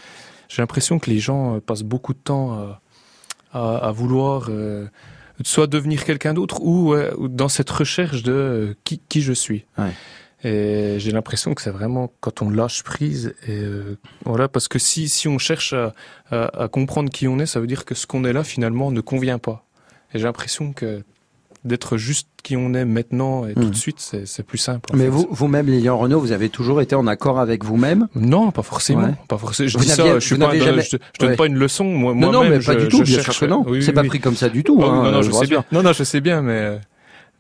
Euh, 0.54 0.56
j'ai 0.56 0.62
l'impression 0.62 1.00
que 1.00 1.10
les 1.10 1.20
gens 1.20 1.60
passent 1.60 1.84
beaucoup 1.84 2.14
de 2.14 2.20
temps 2.20 2.54
à, 2.54 2.82
à, 3.54 3.88
à 3.88 3.92
vouloir 3.92 4.50
soit 5.44 5.68
devenir 5.68 6.06
quelqu'un 6.06 6.34
d'autre 6.34 6.62
ou, 6.62 6.96
dans 7.28 7.50
cette 7.50 7.70
recherche 7.70 8.24
de 8.24 8.32
euh, 8.32 8.74
qui, 8.84 9.00
qui 9.10 9.22
je 9.22 9.34
suis. 9.34 9.66
Ouais. 9.78 9.92
Et 10.46 11.00
j'ai 11.00 11.12
l'impression 11.12 11.54
que 11.54 11.62
c'est 11.62 11.72
vraiment 11.72 12.12
quand 12.20 12.42
on 12.42 12.50
lâche 12.50 12.84
prise 12.84 13.34
et 13.48 13.60
euh, 13.60 13.98
voilà 14.26 14.50
parce 14.50 14.68
que 14.68 14.78
si 14.78 15.08
si 15.08 15.30
on 15.30 15.38
cherche 15.38 15.72
à, 15.72 15.94
à, 16.32 16.64
à, 16.64 16.68
comprendre 16.68 17.10
qui 17.10 17.30
on 17.30 17.40
est, 17.40 17.46
ça 17.46 17.62
veut 17.62 17.68
dire 17.68 17.86
que 17.86 17.96
ce 17.96 18.06
qu'on 18.06 18.26
est 18.26 18.34
là 18.34 18.44
finalement 18.44 18.92
ne 18.92 19.00
convient 19.00 19.40
pas. 19.40 19.66
Et 20.14 20.20
j'ai 20.20 20.26
l'impression 20.26 20.74
que 20.74 21.04
d'être 21.66 21.98
juste 21.98 22.28
qui 22.44 22.58
on 22.58 22.74
est 22.74 22.86
maintenant 22.86 23.48
et 23.48 23.54
tout 23.54 23.62
de 23.62 23.70
mmh. 23.70 23.74
suite, 23.74 24.16
c'est 24.26 24.44
plus 24.44 24.58
simple. 24.58 24.90
Mais 24.94 25.08
vous, 25.08 25.28
vous-même, 25.32 25.68
Lilian 25.68 25.98
Renault, 25.98 26.20
vous 26.20 26.34
avez 26.34 26.50
toujours 26.50 26.82
été 26.82 26.96
en 26.96 27.08
accord 27.08 27.40
avec 27.40 27.64
vous-même? 27.64 28.08
Non, 28.16 28.52
pas 28.52 28.64
forcément. 28.64 29.16
Pas 29.28 29.38
forcément. 29.38 29.70
Je 29.70 29.78
dis 29.78 29.88
ça, 29.88 30.20
je 30.20 30.26
suis 30.26 30.38
pas, 30.38 30.58
jamais... 30.58 30.82
je, 30.84 30.98
donne 31.20 31.36
pas 31.36 31.46
une 31.46 31.58
leçon. 31.58 31.86
Moi, 31.86 32.14
non, 32.14 32.32
non, 32.32 32.44
mais 32.44 32.60
pas 32.60 32.76
du 32.76 32.88
tout. 32.88 33.02
bien 33.04 33.22
sûr 33.22 33.38
que 33.38 33.46
non. 33.46 33.66
c'est 33.82 33.94
pas 33.94 34.04
pris 34.04 34.20
comme 34.20 34.36
ça 34.36 34.50
du 34.50 34.64
tout. 34.64 34.78
Oh, 34.80 34.84
hein, 34.84 35.04
non, 35.04 35.12
non, 35.12 35.22
je, 35.22 35.32
sais 35.32 35.48
bien. 35.48 35.64
Non, 35.72 35.84
non, 35.84 35.94
je 35.94 36.04
sais 36.04 36.22
bien, 36.22 36.42
mais 36.42 36.80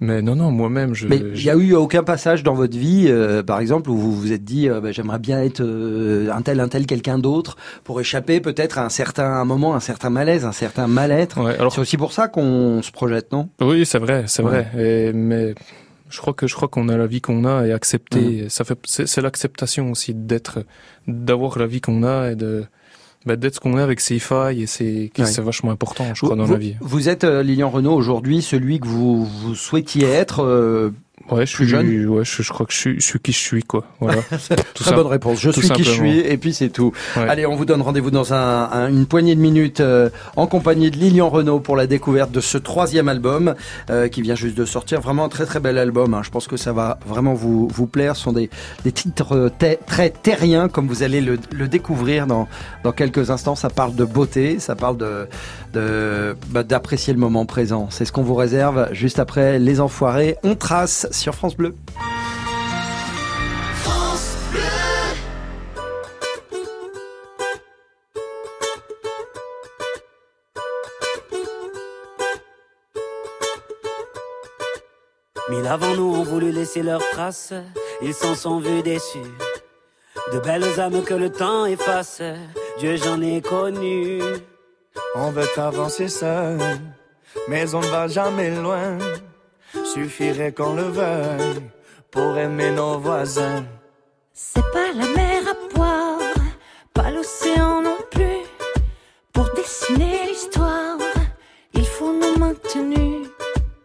mais 0.03 0.21
non, 0.21 0.35
non, 0.35 0.51
moi-même, 0.51 0.93
je. 0.93 1.07
Mais 1.07 1.15
il 1.17 1.43
y 1.43 1.49
a 1.49 1.55
eu 1.55 1.73
aucun 1.75 2.03
passage 2.03 2.43
dans 2.43 2.53
votre 2.53 2.77
vie, 2.77 3.05
euh, 3.07 3.41
par 3.41 3.61
exemple, 3.61 3.89
où 3.89 3.95
vous 3.95 4.11
vous 4.11 4.33
êtes 4.33 4.43
dit, 4.43 4.67
euh, 4.67 4.81
bah, 4.81 4.91
j'aimerais 4.91 5.17
bien 5.17 5.41
être 5.41 5.61
euh, 5.61 6.29
un 6.29 6.41
tel, 6.41 6.59
un 6.59 6.67
tel, 6.67 6.85
quelqu'un 6.85 7.17
d'autre, 7.17 7.55
pour 7.85 8.01
échapper 8.01 8.41
peut-être 8.41 8.79
à 8.79 8.83
un 8.83 8.89
certain 8.89 9.45
moment, 9.45 9.75
un 9.75 9.79
certain 9.79 10.09
malaise, 10.09 10.43
un 10.43 10.51
certain 10.51 10.87
mal-être. 10.87 11.41
Ouais, 11.41 11.55
alors... 11.57 11.71
C'est 11.73 11.79
aussi 11.79 11.95
pour 11.95 12.11
ça 12.11 12.27
qu'on 12.27 12.81
se 12.81 12.91
projette, 12.91 13.31
non? 13.31 13.47
Oui, 13.61 13.85
c'est 13.85 13.97
vrai, 13.97 14.25
c'est 14.27 14.43
vrai. 14.43 14.67
Et, 14.77 15.13
mais 15.13 15.55
je 16.09 16.19
crois 16.19 16.33
que 16.33 16.47
je 16.47 16.53
crois 16.53 16.67
qu'on 16.67 16.89
a 16.89 16.97
la 16.97 17.07
vie 17.07 17.21
qu'on 17.21 17.45
a 17.45 17.65
et 17.65 17.71
accepter. 17.71 18.49
Ça 18.49 18.65
fait, 18.65 18.77
c'est 18.83 19.21
l'acceptation 19.21 19.89
aussi 19.89 20.13
d'être, 20.13 20.65
d'avoir 21.07 21.57
la 21.57 21.65
vie 21.65 21.79
qu'on 21.79 22.03
a 22.03 22.31
et 22.31 22.35
de 22.35 22.65
bah, 23.25 23.35
d'être 23.35 23.55
ce 23.55 23.59
qu'on 23.59 23.77
est 23.77 23.81
avec 23.81 24.01
failles 24.19 24.63
et 24.63 24.67
c'est 24.67 25.11
c'est 25.15 25.41
vachement 25.41 25.71
important 25.71 26.05
je 26.13 26.25
crois 26.25 26.35
dans 26.35 26.47
la 26.47 26.57
vie. 26.57 26.75
Vous 26.81 27.09
êtes 27.09 27.23
euh, 27.23 27.43
Lilian 27.43 27.69
Renault 27.69 27.93
aujourd'hui 27.93 28.41
celui 28.41 28.79
que 28.79 28.87
vous 28.87 29.25
vous 29.25 29.55
souhaitiez 29.55 30.07
être 30.07 30.43
euh, 30.43 30.91
Ouais, 31.31 31.45
je 31.45 31.55
Plus 31.55 31.65
suis 31.65 31.71
jeune 31.71 32.07
Ouais, 32.09 32.25
je, 32.25 32.43
je 32.43 32.51
crois 32.51 32.65
que 32.65 32.73
je 32.73 32.77
suis, 32.77 32.95
je 32.99 33.05
suis 33.05 33.19
qui 33.19 33.31
je 33.31 33.37
suis, 33.37 33.63
quoi. 33.63 33.85
Voilà. 33.99 34.21
Très 34.73 34.93
bonne 34.93 35.07
réponse. 35.07 35.39
Je 35.39 35.51
suis 35.51 35.69
qui 35.69 35.83
je 35.83 35.89
suis 35.89 36.19
et 36.19 36.37
puis 36.37 36.53
c'est 36.53 36.69
tout. 36.69 36.91
Ouais. 37.15 37.29
Allez, 37.29 37.45
on 37.45 37.55
vous 37.55 37.65
donne 37.65 37.81
rendez-vous 37.81 38.11
dans 38.11 38.33
un, 38.33 38.69
un- 38.71 38.89
une 38.89 39.05
poignée 39.05 39.33
de 39.35 39.39
minutes 39.41 39.79
euh, 39.79 40.09
en 40.35 40.47
compagnie 40.47 40.91
de 40.91 40.97
Lilian 40.97 41.29
Renault 41.29 41.59
pour 41.59 41.75
la 41.77 41.87
découverte 41.87 42.31
de 42.31 42.41
ce 42.41 42.57
troisième 42.57 43.07
album 43.07 43.55
euh, 43.89 44.09
qui 44.09 44.21
vient 44.21 44.35
juste 44.35 44.57
de 44.57 44.65
sortir. 44.65 44.99
Vraiment 45.01 45.25
un 45.25 45.29
très 45.29 45.45
très 45.45 45.59
bel 45.59 45.77
album. 45.77 46.13
hein. 46.13 46.21
Je 46.23 46.29
pense 46.29 46.47
que 46.47 46.57
ça 46.57 46.73
va 46.73 46.99
vraiment 47.07 47.33
vous, 47.33 47.67
vous 47.69 47.87
plaire. 47.87 48.15
Ce 48.15 48.23
sont 48.23 48.33
des, 48.33 48.49
des 48.83 48.91
titres 48.91 49.35
euh, 49.35 49.49
très 49.87 50.09
terriens 50.09 50.67
comme 50.67 50.87
vous 50.87 51.03
allez 51.03 51.21
le, 51.21 51.39
le 51.53 51.67
découvrir 51.67 52.27
dans, 52.27 52.47
dans 52.83 52.91
quelques 52.91 53.29
instants. 53.31 53.55
Ça 53.55 53.69
parle 53.69 53.95
de 53.95 54.03
beauté, 54.05 54.59
ça 54.59 54.75
parle 54.75 54.97
de 54.97 55.27
de- 55.73 56.35
bah, 56.49 56.63
d'apprécier 56.63 57.13
le 57.13 57.19
moment 57.19 57.45
présent. 57.45 57.87
C'est 57.89 58.05
ce 58.05 58.11
qu'on 58.11 58.23
vous 58.23 58.35
réserve 58.35 58.89
juste 58.91 59.19
après 59.19 59.57
Les 59.59 59.79
Enfoirés. 59.81 60.37
On 60.43 60.55
trace 60.55 61.07
sur 61.13 61.35
France 61.35 61.55
Bleu. 61.55 61.75
Mille 75.49 75.67
avant 75.67 75.95
nous 75.95 76.15
ont 76.15 76.23
voulu 76.23 76.51
laisser 76.51 76.81
leurs 76.81 77.07
traces, 77.11 77.53
ils 78.01 78.13
s'en 78.13 78.33
sont 78.33 78.59
vus 78.59 78.81
déçus. 78.81 79.19
De 80.31 80.39
belles 80.39 80.79
âmes 80.79 81.03
que 81.03 81.13
le 81.13 81.31
temps 81.31 81.65
efface, 81.65 82.21
Dieu 82.79 82.95
j'en 82.95 83.21
ai 83.21 83.41
connu. 83.41 84.19
On 85.15 85.29
veut 85.31 85.47
avancer 85.57 86.07
seul, 86.07 86.59
mais 87.47 87.75
on 87.75 87.81
ne 87.81 87.87
va 87.87 88.07
jamais 88.07 88.49
loin. 88.49 88.97
Suffirait 89.93 90.51
qu'on 90.51 90.73
le 90.73 90.89
veuille 90.89 91.61
pour 92.09 92.35
aimer 92.35 92.71
nos 92.71 92.97
voisins. 92.97 93.63
C'est 94.33 94.67
pas 94.73 94.91
la 94.91 95.05
mer 95.05 95.43
à 95.51 95.75
boire, 95.75 96.19
pas 96.95 97.11
l'océan 97.11 97.83
non 97.83 97.97
plus. 98.09 98.41
Pour 99.31 99.47
dessiner 99.53 100.29
l'histoire, 100.29 100.97
il 101.73 101.85
faut 101.85 102.11
nous 102.11 102.39
maintenir. 102.39 103.29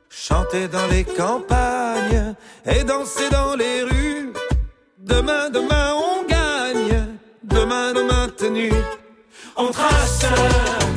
Chanter 0.09 0.67
dans 0.69 0.87
les 0.87 1.05
campagnes 1.05 2.35
et 2.65 2.85
danser 2.85 3.29
dans 3.31 3.55
les 3.55 3.83
rues. 3.83 4.33
Demain, 4.97 5.51
demain, 5.51 5.93
on 5.95 6.25
gagne. 6.27 7.19
Demain, 7.43 7.93
nos 7.93 8.05
maintenus. 8.05 8.73
On. 9.57 9.71
Trace. 9.71 10.88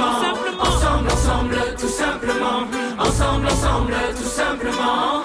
Ensemble, 0.00 1.10
ensemble, 1.10 1.56
tout 1.78 1.88
simplement. 1.88 2.66
Ensemble, 2.98 3.46
ensemble, 3.46 3.94
tout 4.16 4.28
simplement. 4.28 5.21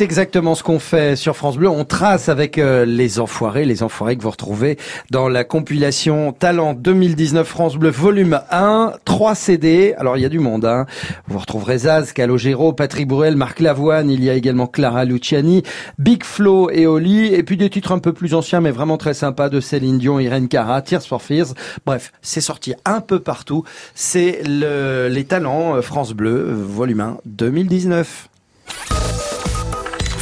C'est 0.00 0.04
exactement 0.04 0.54
ce 0.54 0.62
qu'on 0.62 0.78
fait 0.78 1.14
sur 1.14 1.36
France 1.36 1.58
Bleu. 1.58 1.68
On 1.68 1.84
trace 1.84 2.30
avec 2.30 2.56
euh, 2.56 2.86
les 2.86 3.20
enfoirés, 3.20 3.66
les 3.66 3.82
enfoirés 3.82 4.16
que 4.16 4.22
vous 4.22 4.30
retrouvez 4.30 4.78
dans 5.10 5.28
la 5.28 5.44
compilation 5.44 6.32
Talent 6.32 6.72
2019 6.72 7.46
France 7.46 7.76
Bleu 7.76 7.90
volume 7.90 8.40
1, 8.50 8.94
3 9.04 9.34
CD. 9.34 9.92
Alors 9.98 10.16
il 10.16 10.22
y 10.22 10.24
a 10.24 10.30
du 10.30 10.38
monde. 10.38 10.64
Hein. 10.64 10.86
Vous 11.28 11.38
retrouverez 11.38 11.80
Zaz, 11.80 12.14
Calogero, 12.14 12.72
Patrick 12.72 13.08
Bruel, 13.08 13.36
Marc 13.36 13.60
Lavoine. 13.60 14.08
Il 14.08 14.24
y 14.24 14.30
a 14.30 14.32
également 14.32 14.66
Clara 14.66 15.04
Luciani, 15.04 15.64
Big 15.98 16.24
Flo 16.24 16.70
et 16.70 16.86
Oli. 16.86 17.34
Et 17.34 17.42
puis 17.42 17.58
des 17.58 17.68
titres 17.68 17.92
un 17.92 17.98
peu 17.98 18.14
plus 18.14 18.32
anciens 18.32 18.62
mais 18.62 18.70
vraiment 18.70 18.96
très 18.96 19.12
sympas 19.12 19.50
de 19.50 19.60
Céline 19.60 19.98
Dion, 19.98 20.18
Irène 20.18 20.48
Cara, 20.48 20.80
Tears 20.80 21.02
for 21.02 21.20
Fears. 21.20 21.48
Bref, 21.84 22.10
c'est 22.22 22.40
sorti 22.40 22.72
un 22.86 23.02
peu 23.02 23.18
partout. 23.18 23.64
C'est 23.94 24.40
le, 24.46 25.08
les 25.10 25.24
talents 25.24 25.76
euh, 25.76 25.82
France 25.82 26.14
Bleu 26.14 26.50
volume 26.54 27.00
1 27.00 27.18
2019. 27.26 28.29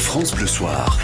France 0.08 0.34
Bleu 0.34 0.46
Soir. 0.46 0.98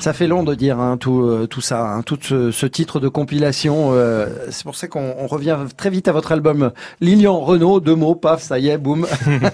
Ça 0.00 0.12
fait 0.12 0.26
long 0.26 0.42
de 0.42 0.56
dire 0.56 0.80
hein, 0.80 0.96
tout, 0.96 1.20
euh, 1.22 1.46
tout 1.46 1.60
ça, 1.60 1.86
hein, 1.92 2.02
tout 2.02 2.18
ce, 2.20 2.50
ce 2.50 2.66
titre 2.66 2.98
de 2.98 3.06
compilation. 3.06 3.90
euh, 3.92 4.26
c'est 4.50 4.64
pour 4.64 4.74
ça 4.74 4.88
qu'on 4.88 5.14
on 5.16 5.28
revient 5.28 5.56
très 5.76 5.90
vite 5.90 6.08
à 6.08 6.12
votre 6.12 6.32
album 6.32 6.72
Lilian 7.00 7.38
Renault. 7.38 7.78
Deux 7.78 7.94
mots, 7.94 8.16
paf, 8.16 8.42
ça 8.42 8.58
y 8.58 8.68
est, 8.68 8.78
boum. 8.78 9.06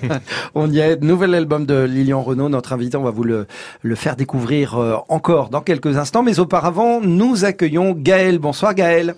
on 0.54 0.70
y 0.70 0.78
est. 0.78 1.02
Nouvel 1.02 1.34
album 1.34 1.66
de 1.66 1.82
Lilian 1.82 2.22
Renault. 2.22 2.48
Notre 2.48 2.72
invité, 2.72 2.96
on 2.96 3.02
va 3.02 3.10
vous 3.10 3.24
le, 3.24 3.46
le 3.82 3.94
faire 3.94 4.16
découvrir 4.16 4.78
euh, 4.78 4.96
encore 5.10 5.50
dans 5.50 5.60
quelques 5.60 5.98
instants. 5.98 6.22
Mais 6.22 6.38
auparavant, 6.40 7.02
nous 7.02 7.44
accueillons 7.44 7.92
Gaël. 7.94 8.38
Bonsoir 8.38 8.72
Gaël. 8.74 9.16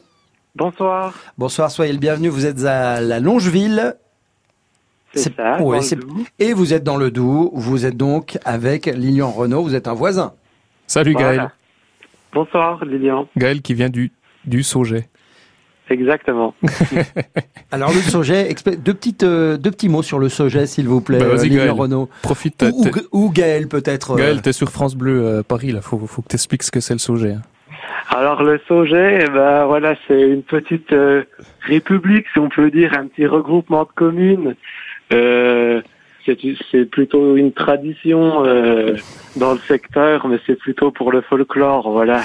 Bonsoir, 0.57 1.15
Bonsoir, 1.39 1.71
soyez 1.71 1.93
le 1.93 2.01
bienvenu. 2.01 2.29
Vous 2.29 2.45
êtes 2.45 2.65
à 2.65 3.01
la 3.01 3.21
Longeville. 3.21 3.95
C'est 5.15 5.35
ça. 5.35 5.61
ouais, 5.61 5.65
dans 5.65 5.73
le 5.77 5.81
c'est- 5.83 5.97
Doubs. 5.97 6.25
Et 6.39 6.53
vous 6.53 6.75
êtes 6.75 6.85
dans 6.85 6.97
le 6.97 7.11
Doubs. 7.11 7.51
Vous 7.55 7.87
êtes 7.87 7.97
donc 7.97 8.39
avec 8.45 8.87
Lilian 8.87 9.31
Renault. 9.31 9.63
Vous 9.63 9.75
êtes 9.75 9.89
un 9.89 9.95
voisin. 9.95 10.33
Salut 10.87 11.13
Voilà. 11.13 11.37
Gaël. 11.37 11.51
Bonsoir 12.33 12.85
Lilian, 12.85 13.27
Gaël 13.37 13.63
qui 13.63 13.73
vient 13.75 13.89
du, 13.89 14.13
du 14.45 14.63
Sauget. 14.63 15.09
exactement. 15.91 16.55
Alors 17.71 17.91
le 17.91 18.01
Soget, 18.01 18.51
expli- 18.53 18.77
deux 18.77 18.95
petites 18.95 19.23
euh, 19.23 19.57
deux 19.57 19.71
petits 19.71 19.89
mots 19.89 20.03
sur 20.03 20.19
le 20.19 20.29
Soget, 20.29 20.67
s'il 20.67 20.87
vous 20.89 21.01
plaît, 21.01 21.19
Bah, 21.19 21.25
euh, 21.27 21.43
Lilian 21.43 21.57
Gaël. 21.65 21.71
Renault. 21.71 22.09
Profite. 22.23 22.63
Ou, 22.75 22.87
ou, 23.13 23.27
ou 23.27 23.31
Gaël 23.31 23.69
peut-être. 23.69 24.13
euh, 24.13 24.17
Gaël, 24.17 24.43
t'es 24.43 24.53
sur 24.53 24.69
France 24.71 24.95
Bleu 24.95 25.25
euh, 25.27 25.43
Paris, 25.43 25.73
là. 25.73 25.81
Faut, 25.81 25.99
faut 26.07 26.23
que 26.23 26.29
t'expliques 26.29 26.63
ce 26.63 26.71
que 26.71 26.81
c'est 26.81 26.95
le 26.95 26.99
Sauget. 26.99 27.33
hein. 27.33 27.43
Alors 28.11 28.43
le 28.43 28.59
Sauget, 28.69 29.25
eh 29.27 29.31
ben 29.31 29.67
voilà, 29.67 29.95
c'est 30.07 30.21
une 30.21 30.43
petite 30.43 30.93
euh, 30.93 31.25
république, 31.63 32.27
si 32.33 32.39
on 32.39 32.49
peut 32.49 32.71
dire, 32.71 32.95
un 32.99 33.07
petit 33.07 33.27
regroupement 33.27 33.85
de 33.85 33.91
communes. 33.95 34.55
Euh, 35.13 35.81
c'est 36.27 36.85
plutôt 36.85 37.37
une 37.37 37.53
tradition 37.53 38.45
euh, 38.45 38.97
dans 39.37 39.55
le 39.55 39.59
secteur, 39.67 40.29
mais 40.29 40.39
c'est 40.47 40.57
plutôt 40.59 40.91
pour 40.91 41.11
le 41.11 41.23
folklore, 41.23 41.91
voilà. 41.91 42.21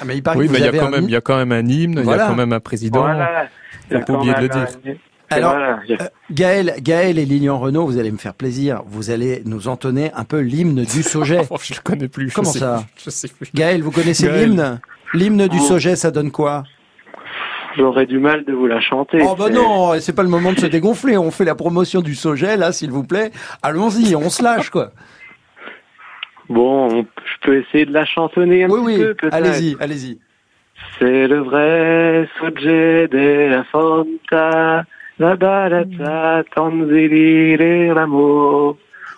Ah, 0.00 0.04
mais 0.04 0.16
il 0.16 0.22
paraît 0.22 0.38
Oui, 0.38 0.48
mais 0.50 0.58
il 0.58 0.64
y 0.64 0.68
a 0.68 0.72
quand 0.72 0.90
même, 0.90 1.04
il 1.04 1.10
y 1.10 1.16
a 1.16 1.20
quand 1.20 1.36
même 1.36 1.52
un 1.52 1.64
hymne, 1.64 2.00
il 2.02 2.10
y 2.10 2.12
a 2.12 2.26
quand 2.26 2.34
même 2.34 2.52
un 2.52 2.58
président. 2.60 3.02
Voilà. 3.02 3.46
Il 3.90 3.94
y 3.94 3.96
a 3.96 4.00
Faut 4.00 4.06
pas 4.06 4.12
quand 4.14 4.18
oublier 4.18 4.34
de 4.34 4.40
le 4.40 4.48
même 4.48 4.66
dire. 4.84 4.94
un- 5.30 5.36
Alors, 5.36 5.50
voilà, 5.52 5.78
euh, 5.90 5.96
Gaël, 6.32 6.74
Gaël 6.80 7.18
et 7.20 7.24
Lilian 7.24 7.58
Renault, 7.58 7.86
vous 7.86 7.98
allez 7.98 8.10
me 8.10 8.16
faire 8.16 8.34
plaisir. 8.34 8.82
Vous 8.86 9.10
allez 9.10 9.42
nous 9.44 9.68
entonner 9.68 10.10
un 10.16 10.24
peu 10.24 10.40
l'hymne 10.40 10.82
du 10.84 11.02
Sauget. 11.04 11.42
Oh, 11.50 11.56
je 11.62 11.74
le 11.74 11.80
connais 11.84 12.08
plus. 12.08 12.32
Comment 12.32 12.50
ça 12.50 12.84
plus, 12.96 13.04
Je 13.04 13.10
sais 13.10 13.28
plus. 13.28 13.48
Gaël, 13.54 13.82
vous 13.82 13.90
connaissez 13.92 14.28
l'hymne? 14.28 14.80
L'hymne 15.14 15.46
du 15.46 15.58
Oh. 15.60 15.64
Sauget, 15.64 15.94
ça 15.96 16.10
donne 16.10 16.30
quoi? 16.32 16.64
J'aurais 17.76 18.06
du 18.06 18.18
mal 18.18 18.44
de 18.44 18.52
vous 18.52 18.66
la 18.66 18.80
chanter. 18.80 19.18
Oh 19.22 19.36
bah 19.38 19.50
non, 19.50 19.92
c'est 20.00 20.14
pas 20.14 20.22
le 20.22 20.28
moment 20.28 20.52
de 20.52 20.58
se 20.58 20.66
dégonfler. 20.66 21.16
On 21.18 21.30
fait 21.30 21.44
la 21.44 21.54
promotion 21.54 22.00
du 22.00 22.14
Sauget, 22.14 22.56
là, 22.56 22.72
s'il 22.72 22.90
vous 22.90 23.04
plaît. 23.04 23.30
Allons-y, 23.62 24.16
on 24.16 24.30
se 24.30 24.42
lâche, 24.42 24.70
quoi. 24.70 24.90
Bon, 26.48 26.88
on- 26.90 27.02
je 27.02 27.46
peux 27.46 27.58
essayer 27.60 27.84
de 27.84 27.92
la 27.92 28.06
chantonner 28.06 28.64
un 28.64 28.70
Oui, 28.70 28.78
petit 28.80 28.86
oui, 28.86 28.98
peu, 28.98 29.14
peut-être. 29.14 29.34
allez-y, 29.34 29.76
allez-y. 29.80 30.18
C'est 30.98 31.26
le 31.28 31.40
vrai 31.40 32.28
sogge 32.40 33.10
della 33.10 33.64
fonta, 33.64 34.84
la 35.18 35.36
barata, 35.36 36.44
tanzilire 36.54 37.94
l'amour. 37.94 38.76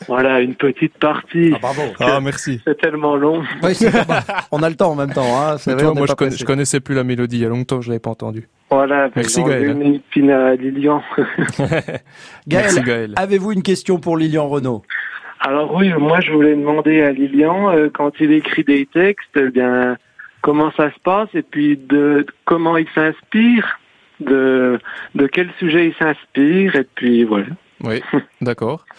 Voilà, 0.08 0.40
une 0.40 0.54
petite 0.54 0.96
partie. 0.98 1.52
Ah, 1.54 1.58
bravo. 1.60 1.82
Ah, 2.00 2.20
merci. 2.20 2.60
C'est 2.66 2.78
tellement 2.78 3.16
long. 3.16 3.42
Oui, 3.62 3.74
c'est 3.74 3.90
pas 3.92 4.04
mal. 4.06 4.22
On 4.50 4.62
a 4.62 4.68
le 4.70 4.76
temps 4.76 4.92
en 4.92 4.94
même 4.96 5.12
temps. 5.12 5.26
Hein. 5.40 5.56
Vrai, 5.56 5.94
moi, 5.94 6.06
je, 6.08 6.14
connais- 6.14 6.36
connaissais 6.46 6.80
plus 6.80 6.94
la 6.94 7.04
mélodie. 7.04 7.36
Il 7.36 7.42
y 7.42 7.46
a 7.46 7.48
longtemps, 7.48 7.80
je 7.80 7.88
l'avais 7.88 8.00
pas 8.00 8.10
entendu. 8.10 8.48
Voilà, 8.70 9.10
Merci, 9.14 9.42
Gaël. 9.42 10.00
une 10.16 10.30
à 10.30 10.54
Lilian. 10.54 11.02
Gaël, 11.58 12.02
Merci, 12.48 12.80
Gaël. 12.82 13.12
avez-vous 13.16 13.52
une 13.52 13.62
question 13.62 13.98
pour 13.98 14.16
Lilian 14.16 14.48
Renault 14.48 14.82
Alors 15.40 15.74
oui, 15.74 15.92
moi 15.98 16.20
je 16.20 16.32
voulais 16.32 16.54
demander 16.54 17.02
à 17.02 17.10
Lilian, 17.12 17.70
euh, 17.72 17.88
quand 17.92 18.12
il 18.20 18.32
écrit 18.32 18.64
des 18.64 18.86
textes, 18.86 19.36
eh 19.36 19.50
bien 19.50 19.96
comment 20.42 20.70
ça 20.76 20.90
se 20.92 20.98
passe 21.02 21.28
et 21.34 21.42
puis 21.42 21.76
de 21.76 22.24
comment 22.44 22.76
il 22.76 22.86
s'inspire, 22.94 23.78
de 24.20 24.78
de 25.14 25.26
quel 25.26 25.50
sujet 25.58 25.88
il 25.88 25.94
s'inspire 25.94 26.76
et 26.76 26.86
puis 26.94 27.24
voilà. 27.24 27.46
Oui, 27.82 28.02
d'accord. 28.40 28.84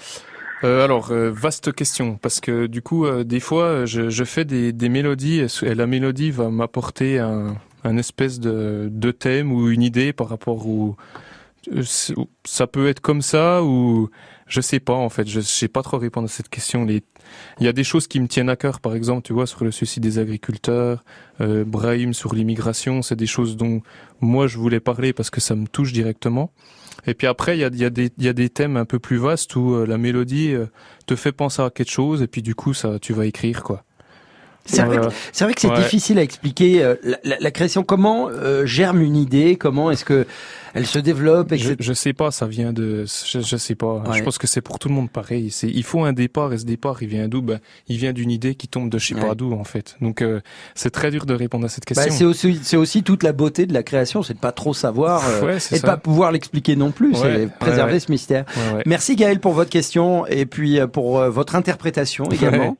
Euh, 0.64 0.84
alors, 0.84 1.12
euh, 1.12 1.32
vaste 1.32 1.74
question, 1.74 2.18
parce 2.18 2.40
que 2.40 2.68
du 2.68 2.82
coup, 2.84 3.06
euh, 3.06 3.24
des 3.24 3.40
fois, 3.40 3.64
euh, 3.64 3.86
je, 3.88 4.10
je 4.10 4.24
fais 4.24 4.46
des, 4.46 4.72
des 4.74 4.90
mélodies 4.90 5.40
et, 5.64 5.74
la 5.76 5.88
mélodie 5.88 6.30
va 6.30 6.50
m'apporter 6.50 7.18
un, 7.18 7.56
un 7.84 7.98
espèce 7.98 8.40
de, 8.40 8.88
de 8.92 9.12
thème 9.12 9.52
ou 9.52 9.70
une 9.70 9.82
idée 9.82 10.14
par 10.14 10.30
rapport 10.30 10.68
au... 10.68 10.96
euh, 11.74 11.84
Ça 12.46 12.68
peut 12.68 12.88
être 12.88 13.00
comme 13.00 13.22
ça 13.24 13.64
ou 13.64 14.10
je 14.48 14.62
sais 14.62 14.80
pas 14.80 14.94
en 14.94 15.10
fait, 15.10 15.28
je 15.28 15.40
sais 15.42 15.68
pas 15.70 15.82
trop 15.82 15.98
répondre 15.98 16.26
à 16.26 16.30
cette 16.30 16.50
question. 16.50 16.86
Les... 16.86 17.04
Il 17.60 17.66
y 17.66 17.70
a 17.70 17.74
des 17.74 17.84
choses 17.84 18.08
qui 18.08 18.20
me 18.20 18.28
tiennent 18.28 18.50
à 18.50 18.56
cœur, 18.56 18.82
par 18.82 18.94
exemple, 18.94 19.24
tu 19.24 19.34
vois, 19.34 19.48
sur 19.48 19.64
le 19.64 19.72
suicide 19.72 20.04
des 20.04 20.20
agriculteurs, 20.20 21.04
Brahim 21.40 22.14
sur 22.14 22.36
l'immigration, 22.36 23.02
c'est 23.02 23.16
des 23.16 23.26
choses 23.28 23.56
dont 23.58 23.82
moi 24.20 24.48
je 24.48 24.58
voulais 24.58 24.82
parler 24.82 25.14
parce 25.14 25.30
que 25.30 25.42
ça 25.42 25.56
me 25.56 25.68
touche 25.68 25.94
directement. 25.94 26.52
Et 27.08 27.14
puis 27.14 27.28
après, 27.28 27.58
il 27.58 27.62
y 27.62 27.64
a, 27.64 27.68
il 27.72 27.80
y, 27.80 27.86
a 27.86 27.90
des- 27.90 28.12
il 28.18 28.24
y 28.26 28.28
a 28.30 28.34
des 28.34 28.50
thèmes 28.50 28.78
un 28.78 28.86
peu 28.86 29.00
plus 29.00 29.18
vastes 29.18 29.56
où 29.56 29.74
euh, 29.74 29.86
la 29.86 29.98
mélodie 29.98 30.54
euh, 30.54 30.66
te 31.08 31.16
fait 31.16 31.32
penser 31.32 31.62
à 31.62 31.70
quelque 31.70 31.92
chose 31.92 32.22
et 32.22 32.28
puis 32.28 32.42
du 32.42 32.54
coup, 32.56 32.74
ça, 32.74 33.00
tu 33.00 33.14
vas 33.14 33.26
écrire 33.26 33.64
quoi. 33.64 33.84
C'est 34.66 34.84
vrai, 34.84 34.98
Voilà. 34.98 35.08
que- 35.10 35.16
c'est 35.32 35.44
vrai 35.44 35.54
que 35.56 35.62
c'est 35.62 35.70
Ouais. 35.70 35.78
difficile 35.78 36.20
à 36.20 36.22
expliquer 36.22 36.84
euh, 36.84 36.94
la, 37.04 37.18
la- 37.24 37.40
la 37.40 37.52
création. 37.52 37.84
Comment 37.84 38.30
euh, 38.30 38.66
germe 38.68 39.02
une 39.02 39.16
idée? 39.16 39.56
Comment 39.56 39.90
est-ce 39.90 40.06
que 40.06 40.28
elle 40.74 40.86
se 40.86 41.00
développe 41.00 41.50
Je, 41.52 41.56
etc. 41.56 41.76
je 41.80 41.94
sais 41.94 42.14
pas, 42.14 42.32
ça 42.32 42.48
vient 42.48 42.74
de, 42.74 43.06
je, 43.06 43.40
je 43.42 43.58
sais 43.58 43.76
pas. 43.76 43.96
Ouais. 44.06 44.18
Je 44.18 44.24
pense 44.24 44.38
que 44.38 44.48
c'est 44.48 44.62
pour 44.62 44.80
tout 44.80 44.88
le 44.90 44.94
monde 44.96 45.10
pareil. 45.10 45.52
C'est, 45.52 45.70
il 45.70 45.84
faut 45.84 46.04
un 46.04 46.14
départ 46.14 46.54
et 46.54 46.58
ce 46.58 46.66
départ, 46.66 47.02
il 47.02 47.08
vient 47.10 47.28
d'où? 47.28 47.42
Ben, 47.42 47.60
il 47.88 47.98
vient 47.98 48.14
d'une 48.14 48.32
idée 48.32 48.56
qui 48.56 48.68
tombe 48.68 48.90
de 48.90 48.98
je 49.00 49.08
sais 49.08 49.16
Ouais. 49.16 49.22
pas 49.28 49.36
d'où 49.36 49.54
en 49.54 49.64
fait. 49.64 49.96
Donc 50.02 50.20
c'est 50.20 50.42
c'est 50.76 50.90
très 50.92 51.12
dur 51.12 51.26
de 51.26 51.34
répondre 51.34 51.66
à 51.66 51.70
cette 51.70 51.84
Bah, 51.94 52.04
question. 52.04 52.14
c'est 52.18 52.26
aussi, 52.26 52.60
c'est 52.64 52.76
aussi 52.78 53.04
toute 53.04 53.24
la 53.24 53.32
beauté 53.34 53.66
de 53.66 53.74
la 53.74 53.84
création, 53.84 54.24
c'est 54.24 54.34
de 54.34 54.40
pas 54.40 54.52
trop 54.52 54.74
savoir 54.74 55.24
euh, 55.28 55.42
Ouais, 55.46 55.58
et 55.72 55.76
de 55.78 55.82
pas 55.82 55.96
pouvoir 55.98 56.32
l'expliquer 56.32 56.76
non 56.76 56.92
plus. 56.92 57.12
Ouais, 57.14 57.20
c'est 57.48 57.54
préserver 57.60 57.94
ouais. 57.94 58.00
ce 58.00 58.12
mystère. 58.12 58.46
Ouais, 58.56 58.78
ouais. 58.78 58.84
Merci 58.86 59.16
Gaël 59.16 59.40
pour 59.40 59.54
votre 59.54 59.70
question 59.70 60.26
et 60.28 60.46
puis 60.46 60.80
euh, 60.80 60.88
pour 60.88 61.20
euh, 61.20 61.30
votre 61.30 61.56
interprétation 61.56 62.26
également. 62.32 62.78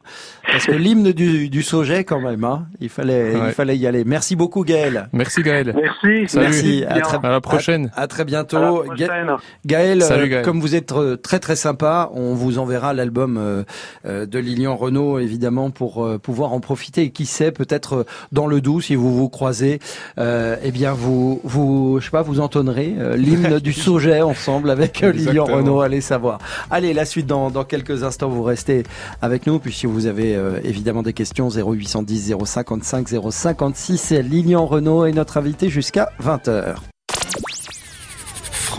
Parce 0.52 0.66
que 0.66 0.72
l'hymne 0.74 1.12
du, 1.12 1.50
du 1.50 1.62
Sauget 1.64 2.04
quand 2.04 2.20
même, 2.20 2.44
hein, 2.44 2.68
il 2.82 2.90
fallait, 2.90 3.34
il 3.48 3.54
fallait 3.54 3.78
y 3.78 3.88
aller. 3.88 4.04
Merci 4.04 4.36
beaucoup 4.36 4.64
Gaël. 4.64 5.08
Merci 5.14 5.42
Gaël. 5.44 5.74
Merci. 5.76 6.28
Salut. 6.28 6.46
Merci. 6.48 6.84
À, 6.88 7.00
très, 7.02 7.18
À 7.24 7.30
la 7.30 7.42
prochaine. 7.42 7.81
À, 7.96 8.02
à 8.04 8.08
très 8.08 8.22
À 8.22 8.26
la 8.26 8.26
bientôt. 8.26 8.84
Ga- 8.98 9.08
prochaine. 9.08 9.36
Gaël, 9.66 10.02
Salut, 10.04 10.24
euh, 10.24 10.28
Gaël. 10.28 10.46
comme 10.46 10.60
vous 10.60 10.76
êtes 10.76 10.92
euh, 10.92 11.16
très 11.18 11.40
très 11.40 11.56
sympa, 11.56 12.10
on 12.14 12.34
vous 12.34 12.58
enverra 12.60 12.94
l'album 12.94 13.38
euh, 13.38 14.26
de 14.26 14.40
Lilian 14.40 14.76
Renault 14.76 15.20
évidemment 15.20 15.70
pour 15.72 16.08
pouvoir 16.20 16.54
en 16.54 16.60
profiter. 16.60 17.04
Et 17.04 17.10
qui 17.12 17.26
sait, 17.26 17.52
peut-être 17.52 18.06
dans 18.32 18.48
le 18.48 18.62
doux, 18.62 18.82
si 18.82 18.96
vous 18.96 19.16
vous 19.16 19.30
croisez, 19.30 19.80
euh, 20.18 20.56
eh 20.64 20.72
bien 20.72 20.94
vous 20.94 21.42
vous 21.44 21.98
je 22.00 22.06
sais 22.06 22.12
pas, 22.12 22.22
vous 22.22 22.40
entonnerez 22.40 22.96
l'hymne 23.16 23.60
du 23.64 23.74
Sauget 23.74 24.22
ensemble 24.22 24.70
avec 24.70 25.00
Lilian. 25.02 25.46
Renault. 25.46 25.82
Allez 25.82 26.02
savoir. 26.02 26.40
Allez, 26.70 26.94
la 26.94 27.06
suite 27.06 27.26
dans, 27.28 27.50
dans 27.52 27.64
quelques 27.64 28.04
instants. 28.04 28.30
Vous 28.30 28.44
restez 28.44 28.84
avec 29.22 29.48
nous. 29.48 29.60
Puis 29.60 29.74
si 29.74 29.86
vous 29.86 30.06
avez 30.06 30.36
euh, 30.36 30.60
évidemment 30.64 31.04
des 31.04 31.14
questions, 31.14 31.50
0810 31.50 32.36
055 32.46 33.08
056. 33.32 34.12
Lilian 34.22 34.66
Renault 34.66 35.06
est 35.06 35.12
notre 35.14 35.38
invité 35.38 35.70
jusqu'à 35.70 36.10
20h. 36.24 36.76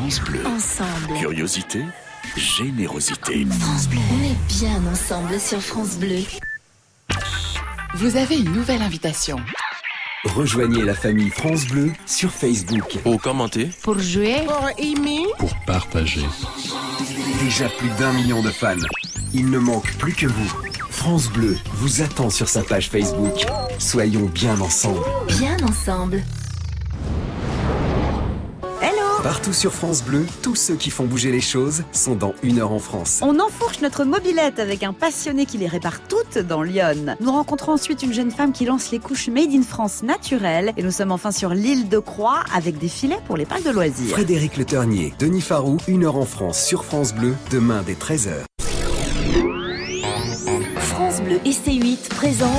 France 0.02 0.20
Bleu. 0.22 0.40
Ensemble. 0.44 1.14
Curiosité, 1.16 1.84
générosité. 2.36 3.46
France 3.60 3.88
Bleu. 3.88 4.00
On 4.10 4.24
est 4.24 4.58
bien 4.58 4.84
ensemble 4.90 5.38
sur 5.38 5.60
France 5.62 5.96
Bleu. 5.96 6.24
Vous 7.94 8.16
avez 8.16 8.40
une 8.40 8.50
nouvelle 8.50 8.82
invitation. 8.82 9.36
Rejoignez 10.24 10.82
la 10.82 10.94
famille 10.94 11.30
France 11.30 11.66
Bleu 11.66 11.92
sur 12.04 12.32
Facebook. 12.32 12.98
Au 13.04 13.16
commenter. 13.16 13.70
Pour 13.84 13.96
jouer, 14.00 14.44
Pour 15.38 15.54
partager. 15.66 16.26
Déjà 17.38 17.68
plus 17.68 17.90
d'un 17.90 18.12
million 18.12 18.42
de 18.42 18.50
fans. 18.50 18.74
Il 19.32 19.50
ne 19.50 19.58
manque 19.60 19.92
plus 19.98 20.14
que 20.14 20.26
vous. 20.26 20.52
France 20.90 21.28
Bleu 21.28 21.56
vous 21.74 22.02
attend 22.02 22.28
sur 22.28 22.48
sa 22.48 22.64
page 22.64 22.88
Facebook. 22.88 23.46
Soyons 23.78 24.26
bien 24.34 24.60
ensemble. 24.60 24.98
Bien 25.28 25.56
ensemble. 25.62 26.24
Partout 29.22 29.52
sur 29.52 29.72
France 29.72 30.02
Bleu, 30.02 30.26
tous 30.42 30.56
ceux 30.56 30.74
qui 30.74 30.90
font 30.90 31.04
bouger 31.04 31.30
les 31.30 31.40
choses 31.40 31.84
sont 31.92 32.16
dans 32.16 32.34
une 32.42 32.58
heure 32.58 32.72
en 32.72 32.80
France. 32.80 33.20
On 33.22 33.38
enfourche 33.38 33.80
notre 33.80 34.02
mobilette 34.02 34.58
avec 34.58 34.82
un 34.82 34.92
passionné 34.92 35.46
qui 35.46 35.58
les 35.58 35.68
répare 35.68 36.00
toutes 36.08 36.38
dans 36.38 36.62
Lyon. 36.62 37.14
Nous 37.20 37.30
rencontrons 37.30 37.70
ensuite 37.70 38.02
une 38.02 38.12
jeune 38.12 38.32
femme 38.32 38.50
qui 38.50 38.64
lance 38.64 38.90
les 38.90 38.98
couches 38.98 39.28
Made 39.28 39.52
in 39.52 39.62
France 39.62 40.02
naturelles. 40.02 40.72
Et 40.76 40.82
nous 40.82 40.90
sommes 40.90 41.12
enfin 41.12 41.30
sur 41.30 41.50
l'île 41.50 41.88
de 41.88 42.00
Croix 42.00 42.40
avec 42.52 42.78
des 42.78 42.88
filets 42.88 43.20
pour 43.24 43.36
les 43.36 43.44
parcs 43.44 43.62
de 43.62 43.70
loisirs. 43.70 44.10
Frédéric 44.10 44.56
Le 44.56 44.64
Ternier, 44.64 45.14
Denis 45.20 45.40
Farou, 45.40 45.76
une 45.86 46.02
heure 46.02 46.16
en 46.16 46.26
France 46.26 46.60
sur 46.60 46.84
France 46.84 47.14
Bleu, 47.14 47.36
demain 47.52 47.84
dès 47.86 47.94
13h. 47.94 48.42
Bleu 51.22 51.40
et 51.44 51.50
C8 51.50 52.08
présente 52.10 52.50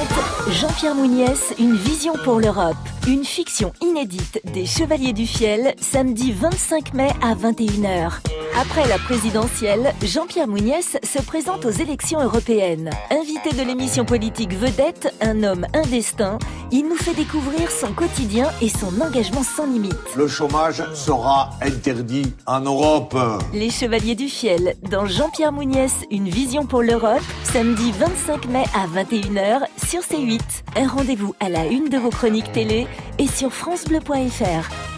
Jean-Pierre 0.49 0.95
Mouniès, 0.95 1.54
une 1.60 1.76
vision 1.76 2.13
pour 2.23 2.39
l'Europe. 2.39 2.76
Une 3.08 3.23
fiction 3.23 3.73
inédite 3.82 4.41
des 4.54 4.65
Chevaliers 4.65 5.13
du 5.13 5.26
Fiel, 5.26 5.73
samedi 5.80 6.32
25 6.32 6.93
mai 6.93 7.10
à 7.21 7.36
21h. 7.36 8.42
Après 8.56 8.88
la 8.88 9.00
présidentielle, 9.00 9.96
Jean-Pierre 10.04 10.48
Mouniès 10.48 10.98
se 11.04 11.22
présente 11.24 11.66
aux 11.66 11.72
élections 11.72 12.22
européennes. 12.22 12.92
Invité 13.10 13.50
de 13.52 13.63
l'émission 13.63 14.06
politique 14.06 14.54
Vedette, 14.54 15.12
un 15.22 15.42
homme, 15.42 15.66
un 15.74 15.82
destin, 15.88 16.38
il 16.72 16.88
nous 16.88 16.96
fait 16.96 17.16
découvrir 17.16 17.72
son 17.72 17.94
quotidien 17.94 18.52
et 18.62 18.70
son 18.70 19.02
engagement 19.02 19.42
sans 19.42 19.66
limite. 19.66 19.96
Le 20.16 20.28
chômage 20.28 20.84
sera 20.94 21.50
interdit 21.62 22.32
en 22.46 22.60
Europe. 22.62 23.18
Les 23.54 23.72
Chevaliers 23.72 24.16
du 24.16 24.28
Fiel, 24.28 24.76
dans 24.89 25.08
Jean-Pierre 25.08 25.52
Mouniès, 25.52 25.92
une 26.12 26.30
vision 26.30 26.68
pour 26.68 26.84
l'Europe, 26.84 27.24
samedi 27.44 27.92
25 27.92 28.46
mai 28.46 28.66
à 28.76 28.86
21h 28.86 29.62
sur 29.84 30.02
C8. 30.02 30.42
Un 30.76 30.88
rendez-vous 30.88 31.34
à 31.39 31.50
la 31.50 31.66
une 31.66 31.89
de 31.89 31.98
vos 31.98 32.12
chroniques 32.12 32.52
télé 32.52 32.86
et 33.18 33.28
sur 33.28 33.52
francebleu.fr. 33.52 34.92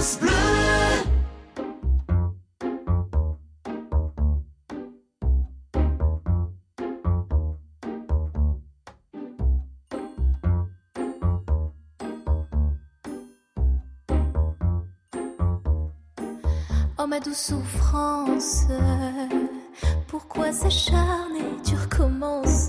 Oh 0.00 0.04
ma 17.08 17.18
douce 17.18 17.36
souffrance, 17.36 18.66
pourquoi 20.06 20.52
s'acharner, 20.52 21.56
tu 21.64 21.74
recommences 21.74 22.68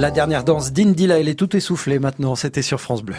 La 0.00 0.10
dernière 0.10 0.44
danse 0.44 0.72
d'Indila, 0.72 1.20
elle 1.20 1.28
est 1.28 1.34
tout 1.34 1.54
essoufflée 1.54 1.98
maintenant. 1.98 2.34
C'était 2.34 2.62
sur 2.62 2.80
France 2.80 3.02
Bleu. 3.02 3.16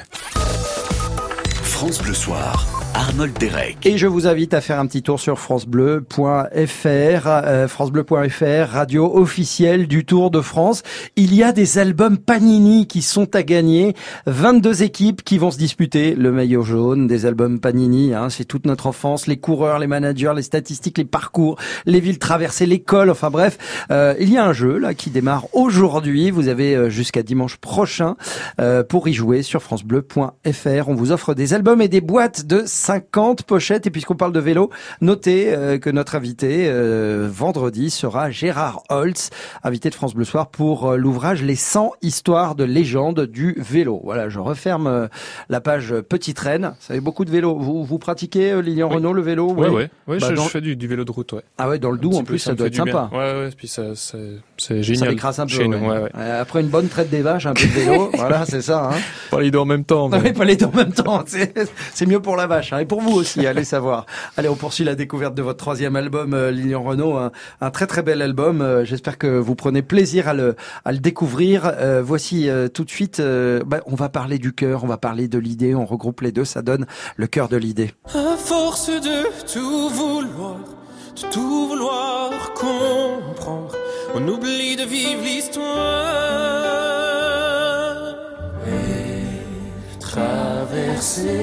France 1.62 2.02
Bleu 2.02 2.16
Soir, 2.16 2.81
Arnold 3.02 3.36
Derek. 3.40 3.84
Et 3.84 3.98
je 3.98 4.06
vous 4.06 4.28
invite 4.28 4.54
à 4.54 4.62
faire 4.62 4.80
un 4.80 4.86
petit 4.86 5.02
tour 5.02 5.20
sur 5.20 5.40
francebleu.fr, 5.40 6.52
euh, 6.54 7.68
francebleu.fr, 7.68 8.72
radio 8.72 9.12
officielle 9.16 9.88
du 9.88 10.06
Tour 10.06 10.30
de 10.30 10.40
France. 10.40 10.84
Il 11.16 11.34
y 11.34 11.42
a 11.42 11.52
des 11.52 11.80
albums 11.80 12.20
Panini 12.20 12.86
qui 12.86 13.02
sont 13.02 13.36
à 13.36 13.42
gagner. 13.42 13.96
22 14.28 14.84
équipes 14.84 15.24
qui 15.24 15.40
vont 15.40 15.50
se 15.50 15.58
disputer 15.58 16.14
le 16.14 16.32
maillot 16.32 16.62
jaune 16.62 17.08
des 17.08 17.26
albums 17.26 17.60
Panini. 17.60 18.14
Hein, 18.14 18.30
c'est 18.30 18.46
toute 18.46 18.68
notre 18.68 18.86
enfance, 18.86 19.26
les 19.26 19.38
coureurs, 19.38 19.80
les 19.80 19.88
managers, 19.88 20.34
les 20.36 20.44
statistiques, 20.44 21.00
les 21.00 21.06
parcours, 21.06 21.58
les 21.88 22.02
villes 22.02 22.20
traversées, 22.20 22.68
l'école. 22.68 23.10
Enfin 23.10 23.32
bref, 23.32 23.58
euh, 23.90 24.14
il 24.20 24.32
y 24.32 24.38
a 24.38 24.46
un 24.46 24.54
jeu 24.54 24.78
là 24.78 24.94
qui 24.94 25.10
démarre 25.10 25.48
aujourd'hui. 25.54 26.30
Vous 26.30 26.50
avez 26.50 26.76
euh, 26.76 26.90
jusqu'à 26.92 27.24
dimanche 27.24 27.58
prochain 27.58 28.16
euh, 28.60 28.84
pour 28.84 29.08
y 29.08 29.14
jouer 29.14 29.42
sur 29.42 29.64
francebleu.fr. 29.64 30.88
On 30.88 30.94
vous 30.94 31.12
offre 31.12 31.34
des 31.34 31.56
albums 31.56 31.82
et 31.82 31.88
des 31.88 32.02
boîtes 32.02 32.46
de 32.46 32.62
50 32.96 33.44
pochettes. 33.44 33.88
Et 33.88 33.90
puisqu'on 33.90 34.16
parle 34.16 34.34
de 34.34 34.40
vélo, 34.42 34.70
notez 35.00 35.54
euh, 35.54 35.78
que 35.78 35.90
notre 35.90 36.16
invité 36.16 36.66
euh, 36.68 37.28
vendredi 37.32 37.90
sera 37.90 38.30
Gérard 38.32 38.84
Holtz, 38.90 39.30
invité 39.64 39.90
de 39.90 39.96
France 39.96 40.14
Bleu 40.14 40.26
Soir 40.26 40.50
pour 40.50 40.90
euh, 40.92 40.98
l'ouvrage 40.98 41.42
Les 41.42 41.56
100 41.56 41.94
histoires 42.02 42.56
de 42.56 42.66
légende 42.66 43.22
du 43.28 43.56
vélo. 43.58 44.02
Voilà, 44.04 44.28
je 44.28 44.40
referme 44.40 45.08
la 45.48 45.62
page 45.62 45.94
Petite 46.10 46.38
Reine. 46.40 46.74
Ça 46.82 46.94
fait 46.94 47.00
beaucoup 47.00 47.24
de 47.24 47.32
vélo. 47.32 47.58
Vous, 47.58 47.86
vous 47.86 47.98
pratiquez, 47.98 48.62
Lilian 48.62 48.90
Renault, 48.90 49.14
le 49.14 49.22
vélo? 49.22 49.54
Ouais. 49.54 49.70
ouais 49.70 49.90
Bah, 50.08 50.16
je, 50.20 50.34
dans- 50.34 50.44
je 50.44 50.50
fais 50.50 50.62
du, 50.62 50.76
du 50.76 50.88
vélo 50.88 51.06
de 51.06 51.12
route, 51.12 51.32
ouais. 51.34 51.44
Ah 51.58 51.70
ouais, 51.70 51.80
dans 51.80 51.92
le 51.92 51.98
Doubs, 51.98 52.16
en 52.16 52.24
plus, 52.26 52.40
ça 52.40 52.52
me 52.52 52.58
doit 52.58 52.68
être 52.68 52.74
du 52.74 52.82
bien. 52.82 52.92
sympa. 52.92 53.10
Ouais, 53.16 53.34
ouais, 53.46 53.50
puis 53.56 53.68
ça, 53.70 53.96
ça- 53.96 54.18
c'est 54.58 54.76
Ça 54.76 54.82
génial. 54.82 55.10
décrasse 55.12 55.40
un 55.40 55.46
peu. 55.46 55.64
Nous, 55.64 55.78
ouais. 55.78 56.10
Après 56.14 56.60
une 56.62 56.68
bonne 56.68 56.88
traite 56.90 57.10
des 57.10 57.22
vaches, 57.22 57.46
un 57.46 57.54
peu 57.54 57.64
de 57.64 57.72
vélo, 57.72 58.10
voilà, 58.16 58.46
c'est 58.46 58.62
ça. 58.62 58.90
Hein. 58.92 58.98
Pas 59.30 59.40
les 59.40 59.50
deux 59.52 59.60
en 59.60 59.66
même 59.66 59.86
temps. 59.86 60.10
mais- 60.10 60.20
Oui, 60.22 60.34
pas 60.34 60.44
les 60.46 60.58
deux 60.58 60.66
en 60.66 60.76
même 60.76 60.92
temps. 60.92 61.24
C'est 61.28 61.54
c'est 61.94 62.06
mieux 62.06 62.20
pour 62.20 62.36
la 62.36 62.48
vache. 62.48 62.74
hein. 62.74 62.81
Et 62.82 62.86
pour 62.86 63.00
vous 63.02 63.12
aussi, 63.14 63.46
allez 63.46 63.64
savoir. 63.76 64.08
Allez, 64.38 64.50
on 64.50 64.56
poursuit 64.56 64.84
la 64.84 64.96
découverte 64.96 65.36
de 65.36 65.44
votre 65.44 65.60
troisième 65.60 65.96
album, 65.96 66.34
euh, 66.34 66.50
Lilian 66.50 66.82
Renault. 66.82 67.16
Un, 67.16 67.32
un 67.62 67.70
très 67.70 67.86
très 67.86 68.02
bel 68.02 68.22
album. 68.24 68.62
Euh, 68.62 68.84
J'espère 68.86 69.20
que 69.20 69.28
vous 69.28 69.54
prenez 69.54 69.84
plaisir 69.84 70.28
à 70.28 70.34
le, 70.34 70.56
à 70.84 70.92
le 70.92 70.98
découvrir. 70.98 71.66
Euh, 71.66 72.02
voici 72.04 72.50
euh, 72.50 72.68
tout 72.68 72.84
de 72.84 72.90
suite, 72.90 73.20
euh, 73.20 73.62
bah, 73.66 73.82
on 73.86 73.94
va 73.94 74.10
parler 74.10 74.40
du 74.40 74.52
cœur, 74.52 74.84
on 74.84 74.88
va 74.88 74.98
parler 74.98 75.28
de 75.28 75.38
l'idée. 75.38 75.76
On 75.76 75.86
regroupe 75.86 76.22
les 76.22 76.32
deux, 76.32 76.44
ça 76.44 76.64
donne 76.64 76.88
le 77.18 77.28
cœur 77.28 77.50
de 77.50 77.58
l'idée. 77.58 77.92
À 78.16 78.36
force 78.36 78.90
de 78.90 79.52
tout 79.54 79.90
vouloir, 79.90 80.58
de 81.16 81.22
tout 81.32 81.68
vouloir 81.68 82.32
comprendre, 82.56 83.76
on 84.16 84.28
oublie 84.28 84.76
de 84.76 84.86
vivre 84.86 85.22
l'histoire 85.24 85.76
et 88.68 90.00
traverser 90.00 91.42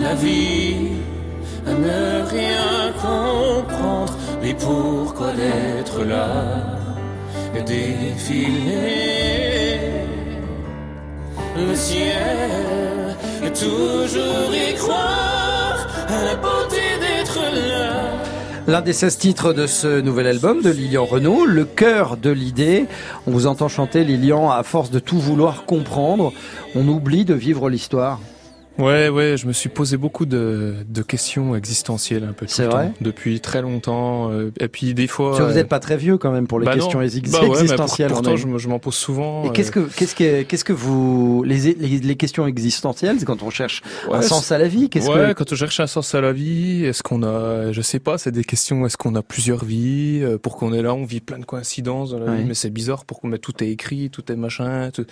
la 0.00 0.14
vie 0.14 0.90
à 1.66 1.72
ne 1.72 2.28
rien 2.28 2.92
comprendre, 2.92 4.16
mais 4.42 4.54
pourquoi 4.54 5.32
d'être 5.32 6.04
là 6.04 6.28
et 7.54 7.62
défiler 7.62 8.96
le 11.56 11.74
ciel 11.74 12.46
toujours 13.58 14.52
y 14.52 14.74
croire 14.74 15.86
à 16.08 16.24
la 16.24 16.36
beauté 16.36 16.82
d'être 17.00 17.38
L'un 18.68 18.80
des 18.80 18.92
16 18.92 19.18
titres 19.18 19.52
de 19.52 19.66
ce 19.66 20.00
nouvel 20.00 20.26
album 20.26 20.60
de 20.60 20.70
Lilian 20.70 21.04
Renault, 21.04 21.46
Le 21.46 21.64
cœur 21.64 22.16
de 22.16 22.30
l'idée. 22.30 22.86
On 23.26 23.30
vous 23.30 23.46
entend 23.46 23.68
chanter 23.68 24.02
Lilian 24.02 24.50
à 24.50 24.64
force 24.64 24.90
de 24.90 24.98
tout 24.98 25.18
vouloir 25.18 25.64
comprendre. 25.66 26.32
On 26.74 26.88
oublie 26.88 27.24
de 27.24 27.34
vivre 27.34 27.70
l'histoire. 27.70 28.18
Ouais, 28.78 29.08
ouais, 29.08 29.36
je 29.38 29.46
me 29.46 29.52
suis 29.52 29.68
posé 29.70 29.96
beaucoup 29.96 30.26
de, 30.26 30.74
de 30.86 31.02
questions 31.02 31.56
existentielles 31.56 32.24
un 32.24 32.32
peu 32.34 32.44
tout 32.46 32.60
le 32.60 32.66
vrai 32.68 32.86
temps, 32.88 32.94
depuis 33.00 33.40
très 33.40 33.62
longtemps. 33.62 34.30
euh, 34.30 34.50
et 34.60 34.68
puis 34.68 34.92
des 34.92 35.06
fois. 35.06 35.30
Parce 35.30 35.38
que 35.40 35.44
vous 35.44 35.50
euh, 35.52 35.54
n'êtes 35.54 35.68
pas 35.68 35.78
très 35.80 35.96
vieux 35.96 36.18
quand 36.18 36.30
même 36.30 36.46
pour 36.46 36.60
les 36.60 36.66
bah 36.66 36.72
non. 36.76 36.82
questions 36.82 36.98
Bah 36.98 37.40
ouais, 37.48 37.48
existentielles. 37.60 38.08
pour- 38.08 38.18
pourtant, 38.18 38.34
est- 38.34 38.36
je 38.36 38.46
me- 38.46 38.58
je 38.58 38.68
m'en 38.68 38.78
pose 38.78 38.94
souvent. 38.94 39.44
Et 39.44 39.52
qu'est-ce 39.52 39.70
euh, 39.78 39.86
que, 39.86 39.94
qu'est-ce 39.96 40.14
que, 40.14 40.42
qu'est-ce 40.42 40.64
que 40.64 40.74
vous, 40.74 41.42
les, 41.46 41.72
les, 41.74 41.98
les 42.00 42.16
questions 42.16 42.46
existentielles, 42.46 43.16
c'est 43.18 43.24
quand 43.24 43.42
on 43.42 43.50
cherche 43.50 43.82
un 44.12 44.20
sens 44.22 44.52
à 44.52 44.58
la 44.58 44.68
vie, 44.68 44.90
qu'est-ce 44.90 45.08
ouais, 45.08 45.28
que, 45.28 45.32
quand 45.32 45.52
on 45.52 45.56
cherche 45.56 45.80
un 45.80 45.86
sens 45.86 46.14
à 46.14 46.20
la 46.20 46.32
vie, 46.34 46.84
est-ce 46.84 47.02
qu'on 47.02 47.22
a, 47.22 47.72
je 47.72 47.80
sais 47.80 47.98
pas, 48.00 48.18
c'est 48.18 48.32
des 48.32 48.44
questions, 48.44 48.84
est-ce 48.84 48.96
qu'on 48.98 49.14
a 49.14 49.22
plusieurs 49.22 49.64
vies, 49.64 50.20
euh, 50.22 50.36
pour 50.38 50.56
qu'on 50.56 50.74
est 50.74 50.82
là, 50.82 50.92
on 50.94 51.04
vit 51.04 51.20
plein 51.20 51.38
de 51.38 51.44
coïncidences 51.46 52.10
dans 52.10 52.18
la 52.18 52.26
Ouais. 52.32 52.38
vie, 52.38 52.44
mais 52.44 52.54
c'est 52.54 52.70
bizarre 52.70 53.04
pour 53.06 53.20
qu'on 53.20 53.30
tout 53.38 53.62
est 53.64 53.68
écrit, 53.70 54.10
tout 54.10 54.30
est 54.30 54.36
machin, 54.36 54.90
tout... 54.92 55.06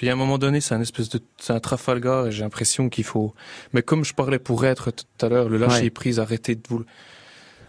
Puis 0.00 0.08
à 0.08 0.14
un 0.14 0.16
moment 0.16 0.38
donné, 0.38 0.62
c'est 0.62 0.74
un 0.74 0.80
espèce 0.80 1.10
de, 1.10 1.20
c'est 1.38 1.52
un 1.52 1.60
Trafalgar 1.60 2.28
et 2.28 2.32
j'ai 2.32 2.40
l'impression 2.42 2.88
qu'il 2.88 3.04
faut, 3.04 3.34
mais 3.74 3.82
comme 3.82 4.02
je 4.02 4.14
parlais 4.14 4.38
pour 4.38 4.64
être 4.64 4.90
tout 4.92 5.04
à 5.26 5.28
l'heure, 5.28 5.50
le 5.50 5.58
lâcher 5.58 5.82
Ouais. 5.82 5.90
prise, 5.90 6.18
arrêter 6.18 6.54
de 6.54 6.62
vous, 6.70 6.84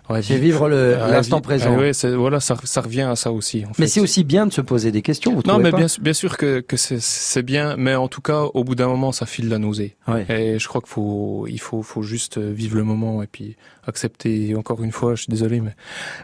ouais, 0.10 0.22
C'est 0.22 0.38
vivre 0.38 0.70
l'instant 0.70 1.42
présent. 1.42 1.74
Ah 1.76 1.78
ouais, 1.78 1.92
c'est, 1.92 2.16
voilà, 2.16 2.40
ça, 2.40 2.56
ça 2.64 2.80
revient 2.80 3.02
à 3.02 3.18
ça 3.18 3.34
aussi. 3.34 3.66
En 3.66 3.70
mais 3.80 3.86
fait. 3.86 3.88
c'est 3.88 4.00
aussi 4.00 4.24
bien 4.24 4.46
de 4.48 4.54
se 4.54 4.62
poser 4.62 4.94
des 4.94 5.02
questions, 5.02 5.34
vous 5.36 5.42
Non, 5.46 5.58
mais 5.60 5.72
pas 5.72 5.78
bien, 5.80 5.88
bien 6.00 6.14
sûr 6.14 6.38
que, 6.38 6.62
que 6.62 6.78
c'est, 6.78 7.44
bien, 7.44 7.76
mais 7.76 7.96
en 7.96 8.08
tout 8.08 8.22
cas, 8.22 8.44
au 8.54 8.64
bout 8.64 8.76
d'un 8.76 8.88
moment, 8.88 9.12
ça 9.12 9.26
file 9.26 9.50
la 9.50 9.58
nausée. 9.58 9.98
Ouais. 10.08 10.26
Et 10.30 10.58
je 10.58 10.68
crois 10.70 10.80
qu'il 10.80 10.90
faut, 10.92 11.48
il 11.50 11.60
faut, 11.60 11.84
faut 11.84 12.02
juste 12.02 12.38
euh, 12.38 12.50
vivre 12.54 12.78
le 12.78 12.84
moment 12.86 13.22
et 13.24 13.28
puis 13.28 13.58
accepter. 13.86 14.56
Encore 14.56 14.82
une 14.84 14.94
fois, 14.94 15.16
je 15.16 15.24
suis 15.24 15.30
désolé, 15.32 15.60
mais 15.60 15.76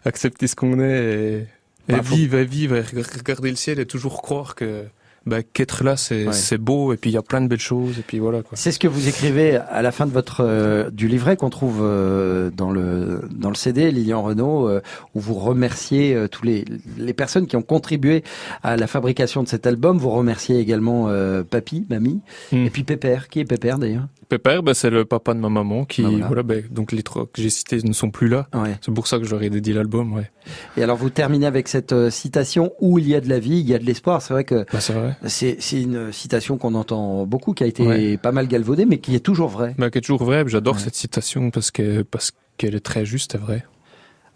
accepter 0.05 0.47
ce 0.47 0.55
qu'on 0.55 0.79
est 0.79 1.03
et, 1.03 1.35
et 1.39 1.45
Bah, 1.89 2.01
faut- 2.01 2.15
vivre, 2.15 2.37
et 2.37 2.45
vivre, 2.45 2.77
et 2.77 2.81
reg- 2.81 3.17
regarder 3.17 3.49
le 3.49 3.57
ciel 3.57 3.77
et 3.79 3.85
toujours 3.85 4.21
croire 4.21 4.55
que 4.55 4.85
bah, 5.27 5.43
qu'être 5.43 5.83
là, 5.83 5.97
c'est, 5.97 6.27
Ouais. 6.27 6.33
c'est 6.33 6.57
beau 6.57 6.93
et 6.93 6.97
puis 6.97 7.09
il 7.11 7.13
y 7.13 7.17
a 7.17 7.21
plein 7.21 7.41
de 7.41 7.47
belles 7.47 7.59
choses 7.59 7.99
et 7.99 8.01
puis 8.01 8.19
voilà 8.19 8.41
quoi. 8.41 8.51
C'est 8.57 8.71
ce 8.71 8.79
que 8.79 8.87
vous 8.87 9.07
écrivez 9.07 9.57
à 9.57 9.81
la 9.81 9.91
fin 9.91 10.05
de 10.05 10.11
votre 10.11 10.41
euh, 10.43 10.89
du 10.89 11.07
livret 11.07 11.37
qu'on 11.37 11.49
trouve 11.49 11.79
euh, 11.81 12.49
dans 12.55 12.71
le 12.71 13.21
dans 13.31 13.49
le 13.49 13.55
CD 13.55 13.91
Lilian 13.91 14.21
Renault 14.23 14.67
euh, 14.67 14.81
où 15.15 15.19
vous 15.19 15.33
remerciez 15.35 16.15
euh, 16.15 16.27
tous 16.27 16.45
les 16.45 16.65
les 16.97 17.13
personnes 17.13 17.45
qui 17.47 17.55
ont 17.55 17.61
contribué 17.61 18.23
à 18.63 18.77
la 18.77 18.87
fabrication 18.87 19.43
de 19.43 19.47
cet 19.47 19.67
album. 19.67 19.97
Vous 19.97 20.09
remerciez 20.09 20.59
également 20.59 21.07
euh, 21.09 21.43
papy, 21.43 21.85
mamie 21.89 22.21
Hmm. 22.51 22.65
et 22.65 22.69
puis 22.69 22.83
Pépère. 22.83 23.27
Qui 23.29 23.39
est 23.41 23.45
Pépère 23.45 23.77
d'ailleurs 23.77 24.07
Pépère, 24.29 24.61
bah, 24.61 24.73
c'est 24.73 24.89
le 24.89 25.05
papa 25.05 25.33
de 25.33 25.39
ma 25.39 25.47
maman 25.49 25.85
qui, 25.85 26.01
Bah, 26.01 26.09
voilà. 26.09 26.27
voilà, 26.27 26.43
bah, 26.43 26.55
donc 26.69 26.91
les 26.91 27.01
trois 27.03 27.25
que 27.25 27.41
j'ai 27.41 27.49
cités 27.49 27.79
ne 27.83 27.93
sont 27.93 28.09
plus 28.09 28.27
là. 28.27 28.47
Ouais. 28.53 28.75
C'est 28.81 28.93
pour 28.93 29.07
ça 29.07 29.19
que 29.19 29.23
je 29.25 29.31
leur 29.31 29.41
ai 29.41 29.49
dédié 29.49 29.73
l'album, 29.73 30.13
ouais. 30.13 30.29
Et 30.77 30.83
alors 30.83 30.97
vous 30.97 31.09
terminez 31.09 31.45
avec 31.45 31.67
cette 31.69 31.93
euh, 31.93 32.09
citation 32.09 32.71
où 32.81 32.99
il 32.99 33.07
y 33.07 33.15
a 33.15 33.21
de 33.21 33.29
la 33.29 33.39
vie, 33.39 33.59
il 33.59 33.67
y 33.69 33.73
a 33.73 33.79
de 33.79 33.85
l'espoir. 33.85 34.21
C'est 34.21 34.33
vrai 34.33 34.43
que 34.43 34.65
Bah, 34.71 34.79
c'est 34.81 34.93
vrai. 34.93 35.15
C'est 35.25 35.57
une 35.73 36.11
citation 36.11 36.57
qu'on 36.57 36.75
entend 36.75 37.25
beaucoup, 37.25 37.53
qui 37.53 37.63
a 37.63 37.67
été 37.67 37.83
Ouais. 37.87 38.17
pas 38.17 38.31
mal 38.31 38.47
galvaudée, 38.47 38.85
mais 38.85 38.97
qui 38.99 39.15
est 39.15 39.19
toujours 39.19 39.49
vraie. 39.49 39.73
Bah, 39.77 39.89
qui 39.89 39.97
est 39.97 40.01
toujours 40.01 40.23
vrai. 40.23 40.43
J'adore 40.47 40.75
Ouais. 40.75 40.81
cette 40.81 40.95
citation 40.95 41.49
parce 41.51 41.71
que, 41.71 42.03
parce 42.03 42.31
qu'elle 42.57 42.75
est 42.75 42.79
très 42.85 43.05
juste 43.05 43.35
et 43.35 43.37
vraie. 43.37 43.63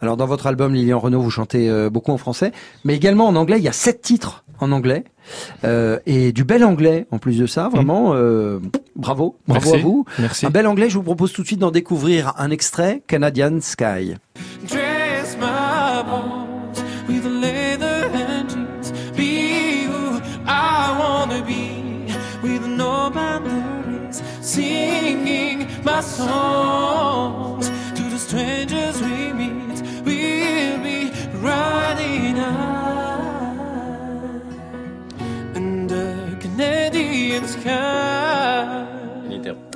Alors 0.03 0.17
dans 0.17 0.25
votre 0.25 0.47
album 0.47 0.73
Lilian 0.73 0.97
Renault, 0.99 1.21
vous 1.21 1.29
chantez 1.29 1.69
euh, 1.69 1.89
beaucoup 1.91 2.11
en 2.11 2.17
français, 2.17 2.51
mais 2.83 2.95
également 2.95 3.27
en 3.27 3.35
anglais. 3.35 3.57
Il 3.59 3.63
y 3.63 3.67
a 3.67 3.71
sept 3.71 4.01
titres 4.01 4.43
en 4.59 4.71
anglais 4.71 5.03
euh, 5.63 5.99
et 6.07 6.31
du 6.31 6.43
bel 6.43 6.63
anglais 6.63 7.05
en 7.11 7.19
plus 7.19 7.37
de 7.37 7.45
ça. 7.45 7.69
Vraiment, 7.69 8.13
euh, 8.15 8.59
bravo, 8.95 9.37
bravo 9.47 9.69
Merci. 9.69 9.75
à 9.75 9.77
vous. 9.83 10.05
Merci. 10.17 10.45
Un 10.47 10.49
bel 10.49 10.65
anglais. 10.65 10.89
Je 10.89 10.95
vous 10.97 11.03
propose 11.03 11.33
tout 11.33 11.43
de 11.43 11.47
suite 11.47 11.59
d'en 11.59 11.69
découvrir 11.69 12.33
un 12.37 12.49
extrait. 12.49 13.03
Canadian 13.05 13.59
Sky. 13.61 14.15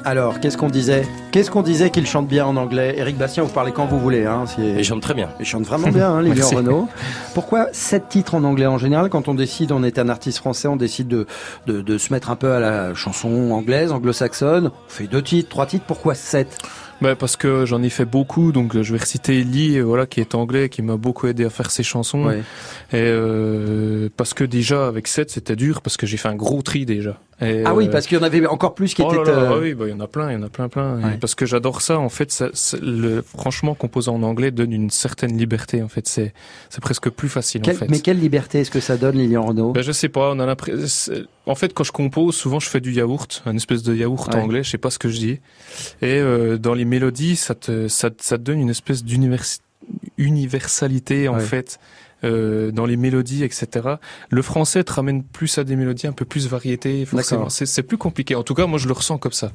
Alors, 0.03 0.39
qu'est-ce 0.39 0.57
qu'on 0.57 0.67
disait 0.67 1.07
Qu'est-ce 1.31 1.49
qu'on 1.49 1.63
disait 1.63 1.89
qu'il 1.89 2.05
chante 2.05 2.27
bien 2.27 2.45
en 2.45 2.55
anglais 2.57 2.93
Eric 2.97 3.17
Bastien, 3.17 3.41
vous 3.41 3.49
parlez 3.51 3.71
quand 3.71 3.87
vous 3.87 3.99
voulez. 3.99 4.25
Hein, 4.25 4.43
Il 4.59 4.83
chante 4.83 5.01
très 5.01 5.15
bien. 5.15 5.29
Il 5.39 5.45
chante 5.47 5.63
vraiment 5.63 5.87
bien, 5.87 6.11
hein, 6.11 6.21
Lilian. 6.23 6.47
Renault. 6.47 6.87
Pourquoi 7.33 7.69
sept 7.71 8.07
titres 8.07 8.35
en 8.35 8.43
anglais 8.43 8.67
en 8.67 8.77
général 8.77 9.09
Quand 9.09 9.27
on 9.27 9.33
décide, 9.33 9.71
on 9.71 9.83
est 9.83 9.97
un 9.97 10.07
artiste 10.07 10.37
français, 10.37 10.67
on 10.67 10.75
décide 10.75 11.07
de, 11.07 11.25
de, 11.65 11.81
de 11.81 11.97
se 11.97 12.13
mettre 12.13 12.29
un 12.29 12.35
peu 12.35 12.51
à 12.51 12.59
la 12.59 12.93
chanson 12.93 13.51
anglaise, 13.51 13.91
anglo-saxonne. 13.91 14.67
On 14.67 14.89
fait 14.89 15.07
deux 15.07 15.23
titres, 15.23 15.49
trois 15.49 15.65
titres. 15.65 15.85
Pourquoi 15.87 16.13
sept 16.13 16.59
Bah, 17.01 17.15
parce 17.15 17.35
que 17.35 17.65
j'en 17.65 17.83
ai 17.83 17.89
fait 17.89 18.05
beaucoup, 18.05 18.51
donc 18.51 18.75
euh, 18.75 18.81
je 18.83 18.93
vais 18.93 18.99
reciter 18.99 19.43
Lee, 19.43 19.77
euh, 19.77 19.83
voilà, 19.83 20.05
qui 20.05 20.21
est 20.21 20.33
anglais, 20.33 20.69
qui 20.69 20.81
m'a 20.81 20.95
beaucoup 20.95 21.27
aidé 21.27 21.43
à 21.43 21.49
faire 21.49 21.69
ses 21.69 21.83
chansons. 21.83 22.25
Ouais. 22.25 22.39
Et 22.93 22.95
euh, 22.95 24.09
parce 24.15 24.33
que 24.33 24.43
déjà 24.43 24.87
avec 24.87 25.07
7 25.07 25.29
c'était 25.29 25.55
dur 25.55 25.81
parce 25.81 25.97
que 25.97 26.05
j'ai 26.07 26.17
fait 26.17 26.29
un 26.29 26.35
gros 26.35 26.61
tri 26.61 26.85
déjà. 26.85 27.19
Et, 27.41 27.63
Ah 27.65 27.75
oui, 27.75 27.87
euh, 27.87 27.91
parce 27.91 28.07
qu'il 28.07 28.17
y 28.17 28.21
en 28.21 28.23
avait 28.23 28.45
encore 28.47 28.75
plus 28.75 28.93
qui 28.93 29.01
oh 29.01 29.11
là 29.13 29.21
étaient. 29.21 29.31
là, 29.31 29.37
euh, 29.39 29.51
ah 29.55 29.59
oui, 29.61 29.73
bah, 29.73 29.85
il 29.87 29.91
y 29.91 29.93
en 29.93 29.99
a 29.99 30.07
plein, 30.07 30.31
il 30.31 30.35
y 30.35 30.37
en 30.37 30.43
a 30.43 30.47
plein, 30.47 30.69
plein. 30.69 30.95
Ouais. 31.01 31.17
Parce 31.19 31.35
que 31.35 31.45
j'adore 31.45 31.81
ça. 31.81 31.99
En 31.99 32.07
fait, 32.07 32.31
ça, 32.31 32.47
le, 32.81 33.21
franchement, 33.21 33.75
composer 33.75 34.09
en 34.09 34.23
anglais 34.23 34.51
donne 34.51 34.71
une 34.71 34.89
certaine 34.89 35.37
liberté. 35.37 35.83
En 35.83 35.89
fait, 35.89 36.07
c'est 36.07 36.33
c'est 36.69 36.79
presque 36.79 37.09
plus 37.09 37.27
facile. 37.27 37.61
en 37.69 37.73
fait. 37.73 37.89
Mais 37.89 37.99
quelle 37.99 38.19
liberté 38.19 38.61
est-ce 38.61 38.71
que 38.71 38.79
ça 38.79 38.95
donne, 38.95 39.17
Lilian 39.17 39.45
Renault 39.45 39.73
Ben, 39.73 39.83
je 39.83 39.91
sais 39.91 40.07
pas, 40.07 40.31
on 40.31 40.39
a 40.39 40.45
l'impression. 40.45 41.13
En 41.45 41.55
fait, 41.55 41.73
quand 41.73 41.83
je 41.83 41.91
compose, 41.91 42.35
souvent 42.35 42.59
je 42.59 42.69
fais 42.69 42.79
du 42.79 42.91
yaourt, 42.93 43.43
un 43.45 43.55
espèce 43.55 43.83
de 43.83 43.93
yaourt 43.93 44.33
Ouais. 44.33 44.39
anglais, 44.41 44.63
je 44.63 44.69
sais 44.71 44.77
pas 44.79 44.89
ce 44.89 44.97
que 44.97 45.09
je 45.09 45.17
dis. 45.17 45.39
Et 46.01 46.19
euh, 46.19 46.57
dans 46.57 46.73
les 46.73 46.84
mélodies, 46.85 47.35
ça 47.35 47.53
te, 47.55 47.87
ça, 47.89 48.09
te- 48.09 48.23
ça 48.23 48.37
te 48.37 48.43
donne 48.43 48.59
une 48.61 48.69
espèce 48.69 49.03
d'univers- 49.03 49.59
universalité 50.17 51.27
en 51.27 51.35
Ouais. 51.35 51.41
fait. 51.41 51.79
euh, 52.23 52.71
dans 52.71 52.87
les 52.87 52.97
mélodies, 52.97 53.43
etc. 53.43 53.67
Le 54.29 54.41
français 54.41 54.83
te 54.83 54.91
ramène 54.93 55.21
plus 55.21 55.59
à 55.59 55.63
des 55.63 55.75
mélodies 55.75 56.07
un 56.07 56.11
peu 56.13 56.25
plus 56.25 56.47
variété, 56.47 57.05
forcément. 57.05 57.49
C'est 57.49 57.83
plus 57.83 57.97
compliqué. 57.99 58.33
En 58.33 58.41
tout 58.41 58.55
cas, 58.55 58.65
moi, 58.65 58.79
je 58.79 58.87
le 58.87 58.93
ressens 58.93 59.19
comme 59.19 59.33
ça. 59.33 59.51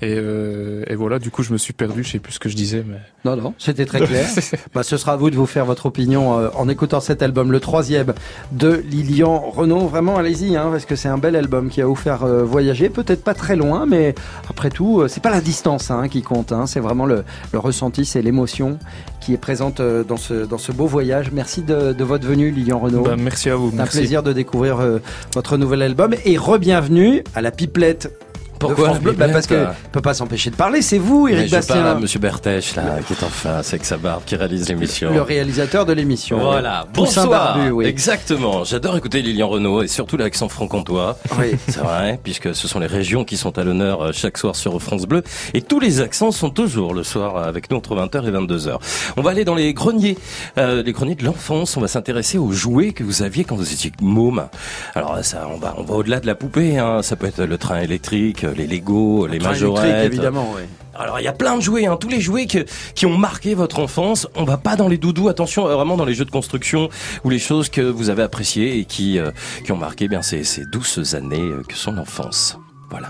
Et, 0.00 0.14
euh, 0.16 0.84
et 0.86 0.94
voilà, 0.94 1.18
du 1.18 1.30
coup, 1.30 1.42
je 1.42 1.52
me 1.52 1.58
suis 1.58 1.72
perdu. 1.72 2.04
Je 2.04 2.10
sais 2.12 2.18
plus 2.18 2.32
ce 2.34 2.38
que 2.38 2.48
je 2.48 2.54
disais, 2.56 2.84
mais. 2.86 2.98
Non, 3.24 3.36
non, 3.36 3.54
c'était 3.58 3.84
très 3.84 4.00
clair. 4.00 4.26
bah, 4.74 4.82
ce 4.82 4.96
sera 4.96 5.12
à 5.14 5.16
vous 5.16 5.30
de 5.30 5.36
vous 5.36 5.46
faire 5.46 5.64
votre 5.64 5.86
opinion 5.86 6.38
euh, 6.38 6.48
en 6.54 6.68
écoutant 6.68 7.00
cet 7.00 7.22
album, 7.22 7.50
le 7.50 7.58
troisième 7.60 8.14
de 8.52 8.82
Lilian 8.88 9.38
Renault. 9.50 9.88
Vraiment, 9.88 10.16
allez-y, 10.16 10.56
hein, 10.56 10.68
parce 10.70 10.84
que 10.84 10.94
c'est 10.96 11.08
un 11.08 11.18
bel 11.18 11.34
album 11.36 11.68
qui 11.68 11.80
va 11.80 11.86
vous 11.86 11.96
faire 11.96 12.22
euh, 12.22 12.44
voyager, 12.44 12.88
peut-être 12.90 13.24
pas 13.24 13.34
très 13.34 13.56
loin, 13.56 13.86
mais 13.86 14.14
après 14.48 14.70
tout, 14.70 15.00
euh, 15.00 15.08
c'est 15.08 15.22
pas 15.22 15.30
la 15.30 15.40
distance 15.40 15.90
hein, 15.90 16.08
qui 16.08 16.22
compte, 16.22 16.52
hein, 16.52 16.66
c'est 16.66 16.80
vraiment 16.80 17.06
le, 17.06 17.24
le 17.52 17.58
ressenti, 17.58 18.04
c'est 18.04 18.22
l'émotion 18.22 18.78
qui 19.20 19.34
est 19.34 19.38
présente 19.38 19.80
euh, 19.80 20.04
dans 20.04 20.16
ce 20.16 20.46
dans 20.46 20.58
ce 20.58 20.72
beau 20.72 20.86
voyage. 20.86 21.32
Merci 21.32 21.62
de, 21.62 21.92
de 21.92 22.04
votre 22.04 22.26
venue, 22.26 22.50
Lilian 22.50 22.78
Renault. 22.78 23.02
Bah, 23.02 23.16
merci 23.18 23.50
à 23.50 23.56
vous. 23.56 23.70
C'est 23.70 23.74
un 23.74 23.78
Merci. 23.78 23.98
plaisir 23.98 24.22
de 24.22 24.32
découvrir 24.32 24.78
euh, 24.80 25.00
votre 25.34 25.56
nouvel 25.56 25.82
album 25.82 26.14
et 26.24 26.36
re-bienvenue 26.38 27.24
à 27.34 27.42
la 27.42 27.50
pipelette. 27.50 28.12
Pourquoi 28.58 28.90
de 28.90 28.98
Bleu 28.98 29.12
Bah, 29.12 29.28
Parce 29.28 29.46
que 29.46 29.66
peut 29.92 30.00
pas 30.00 30.14
s'empêcher 30.14 30.50
de 30.50 30.56
parler. 30.56 30.82
C'est 30.82 30.98
vous, 30.98 31.26
Mais 31.26 31.32
Eric 31.32 31.46
je 31.46 31.50
parle 31.50 31.80
à 31.80 31.82
Bastien, 31.84 32.00
Monsieur 32.00 32.18
Bertèche, 32.20 32.74
là, 32.76 32.98
qui 33.06 33.12
est 33.12 33.22
en 33.22 33.28
face 33.28 33.68
avec 33.72 33.84
sa 33.84 33.96
barbe, 33.96 34.22
qui 34.26 34.36
réalise 34.36 34.68
l'émission. 34.68 35.12
le 35.12 35.22
réalisateur 35.22 35.86
de 35.86 35.92
l'émission. 35.92 36.38
Voilà, 36.38 36.86
Poussin 36.92 37.22
bonsoir. 37.24 37.54
barbu, 37.56 37.70
oui. 37.70 37.86
Exactement. 37.86 38.64
J'adore 38.64 38.96
écouter 38.96 39.22
Lilian 39.22 39.48
Renault 39.48 39.82
et 39.82 39.88
surtout 39.88 40.16
l'accent 40.16 40.48
franc-comtois. 40.48 41.18
Oui. 41.38 41.56
C'est 41.68 41.80
vrai, 41.80 42.18
puisque 42.22 42.54
ce 42.54 42.68
sont 42.68 42.78
les 42.78 42.86
régions 42.86 43.24
qui 43.24 43.36
sont 43.36 43.58
à 43.58 43.64
l'honneur 43.64 44.02
euh, 44.02 44.10
chaque 44.12 44.38
soir 44.38 44.56
sur 44.56 44.80
France 44.82 45.06
Bleu. 45.06 45.22
Et 45.54 45.62
tous 45.62 45.80
les 45.80 46.00
accents 46.00 46.30
sont 46.30 46.50
toujours 46.50 46.94
le 46.94 47.02
soir 47.04 47.36
avec 47.38 47.70
nous 47.70 47.76
entre 47.76 47.94
20h 47.96 48.26
et 48.26 48.30
22h. 48.30 48.78
On 49.16 49.22
va 49.22 49.30
aller 49.30 49.44
dans 49.44 49.54
les 49.54 49.72
greniers, 49.74 50.16
euh, 50.58 50.82
les 50.82 50.92
greniers 50.92 51.14
de 51.14 51.24
l'enfance. 51.24 51.76
On 51.76 51.80
va 51.80 51.88
s'intéresser 51.88 52.38
aux 52.38 52.52
jouets 52.52 52.92
que 52.92 53.04
vous 53.04 53.22
aviez 53.22 53.44
quand 53.44 53.56
vous 53.56 53.72
étiez 53.72 53.92
môme. 54.00 54.48
Alors 54.94 55.18
ça, 55.22 55.48
on 55.52 55.58
va, 55.58 55.74
on 55.78 55.82
va 55.82 55.94
au-delà 55.94 56.20
de 56.20 56.26
la 56.26 56.34
poupée. 56.34 56.78
Hein. 56.78 57.02
Ça 57.02 57.16
peut 57.16 57.26
être 57.26 57.42
le 57.44 57.58
train 57.58 57.80
électrique, 57.80 58.44
les 58.56 58.66
Lego, 58.66 59.26
les 59.26 59.38
majorettes. 59.38 60.06
évidemment, 60.06 60.52
oui. 60.56 60.62
Alors 60.94 61.20
il 61.20 61.24
y 61.24 61.28
a 61.28 61.32
plein 61.32 61.56
de 61.56 61.62
jouets, 61.62 61.86
hein, 61.86 61.96
tous 61.96 62.08
les 62.08 62.20
jouets 62.20 62.46
que- 62.46 62.64
qui 62.94 63.06
ont 63.06 63.16
marqué 63.16 63.54
votre 63.54 63.78
enfance. 63.78 64.26
On 64.34 64.44
va 64.44 64.56
pas 64.56 64.74
dans 64.76 64.88
les 64.88 64.98
doudous, 64.98 65.28
attention, 65.28 65.68
euh, 65.68 65.74
vraiment 65.74 65.96
dans 65.96 66.04
les 66.04 66.14
jeux 66.14 66.24
de 66.24 66.30
construction 66.30 66.88
ou 67.24 67.30
les 67.30 67.38
choses 67.38 67.68
que 67.68 67.80
vous 67.80 68.10
avez 68.10 68.22
appréciées 68.22 68.78
et 68.78 68.84
qui 68.84 69.18
euh, 69.18 69.30
qui 69.64 69.70
ont 69.72 69.76
marqué 69.76 70.08
bien 70.08 70.22
ces, 70.22 70.42
ces 70.44 70.64
douces 70.72 71.14
années 71.14 71.38
euh, 71.40 71.62
que 71.68 71.74
sont 71.74 71.92
l'enfance. 71.92 72.58
Voilà. 72.90 73.08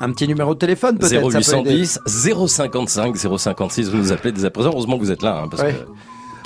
Un 0.00 0.12
petit 0.12 0.28
numéro 0.28 0.54
de 0.54 0.58
téléphone 0.58 0.98
peut-être. 0.98 1.30
ça 1.30 1.62
peut 1.62 1.68
aider. 1.68 1.84
0810 1.84 1.98
055 2.48 3.16
056. 3.38 3.90
Vous 3.90 3.96
nous 3.98 4.12
appelez 4.12 4.32
dès 4.32 4.44
à 4.44 4.50
présent. 4.50 4.70
Heureusement 4.72 4.96
que 4.96 5.02
vous 5.02 5.10
êtes 5.12 5.22
là, 5.22 5.40
hein, 5.42 5.48
parce 5.50 5.62
Ouais. 5.62 5.72
que 5.72 5.78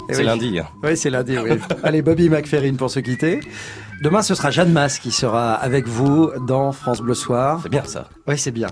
Eh 0.08 0.14
c'est 0.14 0.20
oui. 0.20 0.26
lundi. 0.26 0.58
hein. 0.58 0.66
Oui, 0.82 0.96
c'est 0.96 1.10
lundi, 1.10 1.36
oui. 1.38 1.50
Allez, 1.84 2.02
Bobby 2.02 2.28
McFerrin 2.28 2.74
pour 2.74 2.90
se 2.90 3.00
quitter. 3.00 3.40
Demain, 4.00 4.22
ce 4.22 4.34
sera 4.34 4.50
Jeanne 4.50 4.72
Masse 4.72 4.98
qui 4.98 5.10
sera 5.10 5.52
avec 5.52 5.86
vous 5.86 6.30
dans 6.46 6.72
France 6.72 7.02
Bleu 7.02 7.12
Soir. 7.14 7.60
C'est 7.62 7.68
bien 7.68 7.84
ça. 7.84 8.08
Oui, 8.26 8.38
c'est 8.38 8.50
bien. 8.50 8.68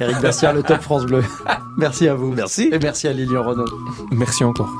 Eric 0.00 0.20
Bastien, 0.20 0.54
le 0.54 0.62
top 0.62 0.80
France 0.80 1.04
Bleu. 1.04 1.22
Merci 1.76 2.08
à 2.08 2.14
vous. 2.14 2.32
Merci. 2.32 2.70
Et 2.72 2.78
merci 2.78 3.06
à 3.08 3.12
Lilian 3.12 3.42
Renault. 3.42 3.66
Merci 4.10 4.42
encore. 4.42 4.70